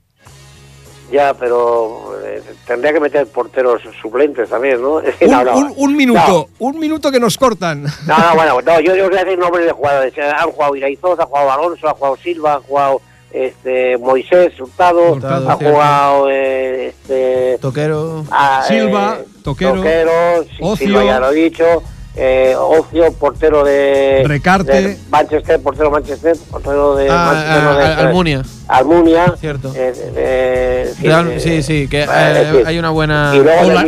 [1.11, 4.95] Ya, pero eh, tendría que meter porteros suplentes también, ¿no?
[5.21, 5.57] Un, no, no.
[5.57, 7.83] un- un minuto, un minuto que nos cortan.
[7.83, 10.13] No, no, bueno, no, yo, yo voy a decir nombres de jugadores.
[10.17, 13.01] Han jugado Iraizoz, ha jugado Alonso, ha jugado Silva, ha jugado
[13.31, 15.75] este, Moisés Hurtado, Hurtado, ha cierto.
[15.75, 18.23] jugado eh, este, Toquero.
[18.31, 20.11] ah, Silva, eh, Toquero, Toquero,
[20.61, 20.75] Ocio.
[20.87, 21.83] Silva ya lo he dicho,
[22.17, 24.71] eh, Ocio, portero de Recarte.
[24.81, 28.41] de Manchester, portero Manchester, portero de Ah, Manchester, no, ah, de- Al- Almunia.
[28.67, 29.71] Almunia, Cierto.
[29.75, 33.33] eh, eh, sí, Real- eh, sí, sí, que eh, hay una buena.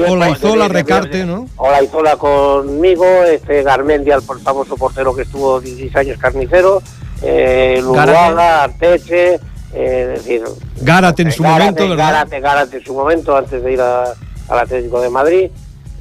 [0.09, 1.47] Olaizola, Recarte, ¿no?
[1.57, 6.81] Olaizola conmigo, este Garmendia, el famoso portero que estuvo 16 años carnicero,
[7.21, 9.35] eh, Luruaga, Arteche,
[9.73, 10.43] eh, es decir,
[10.81, 12.05] Gárate en su Gárate, momento, ¿verdad?
[12.13, 14.13] Gárate, Gárate en su momento, antes de ir al
[14.49, 15.49] Atlético de Madrid.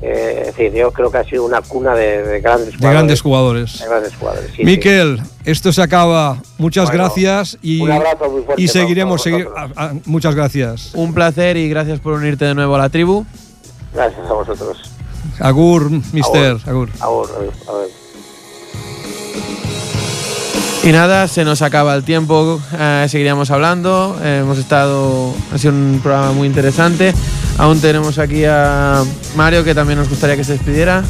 [0.03, 2.81] Eh, es decir, yo creo que ha sido una cuna de, de grandes De jugadores.
[2.83, 3.79] grandes jugadores.
[3.81, 4.65] de grandes jugadores, sí, sí.
[4.65, 6.37] Miquel, esto se acaba.
[6.59, 9.23] Muchas Bueno, gracias y, un abrazo muy fuerte y seguiremos.
[9.25, 9.73] todos segui- vosotros.
[9.77, 10.91] ah, muchas gracias.
[10.95, 13.25] Un placer y gracias por unirte de nuevo a la tribu.
[13.95, 14.79] Gracias a vosotros.
[15.41, 16.59] Agur, mister.
[16.67, 16.91] Agur.
[17.01, 17.87] Agur, agur, agur.
[20.87, 24.17] Y nada, se nos acaba el tiempo, eh, seguiríamos hablando.
[24.23, 27.13] eh, hemos estado, ha sido un programa muy interesante.
[27.59, 29.03] Aún tenemos aquí a
[29.35, 31.03] Mario que también nos gustaría que se despidiera.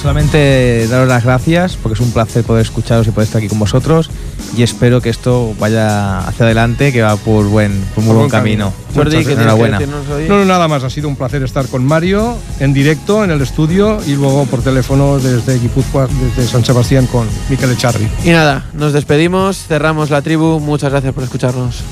[0.00, 3.58] Solamente daros las gracias porque es un placer poder escucharos y poder estar aquí con
[3.58, 4.08] vosotros
[4.56, 8.30] y espero que esto vaya hacia adelante, que va por buen, por muy Por buen
[8.30, 8.72] camino.
[8.72, 8.82] camino.
[8.94, 9.78] Jordi, ¿qué tienes que enhorabuena.
[10.14, 10.28] hoy?
[10.28, 10.84] No, no, nada más.
[10.84, 14.62] Ha sido un placer estar con Mario en directo en el estudio y luego por
[14.62, 18.06] teléfono desde Guipúzcoa, desde San Sebastián con Miquel Echarri.
[18.24, 20.60] Y nada, nos despedimos, cerramos la tribu.
[20.60, 21.82] Muchas gracias por escucharnos.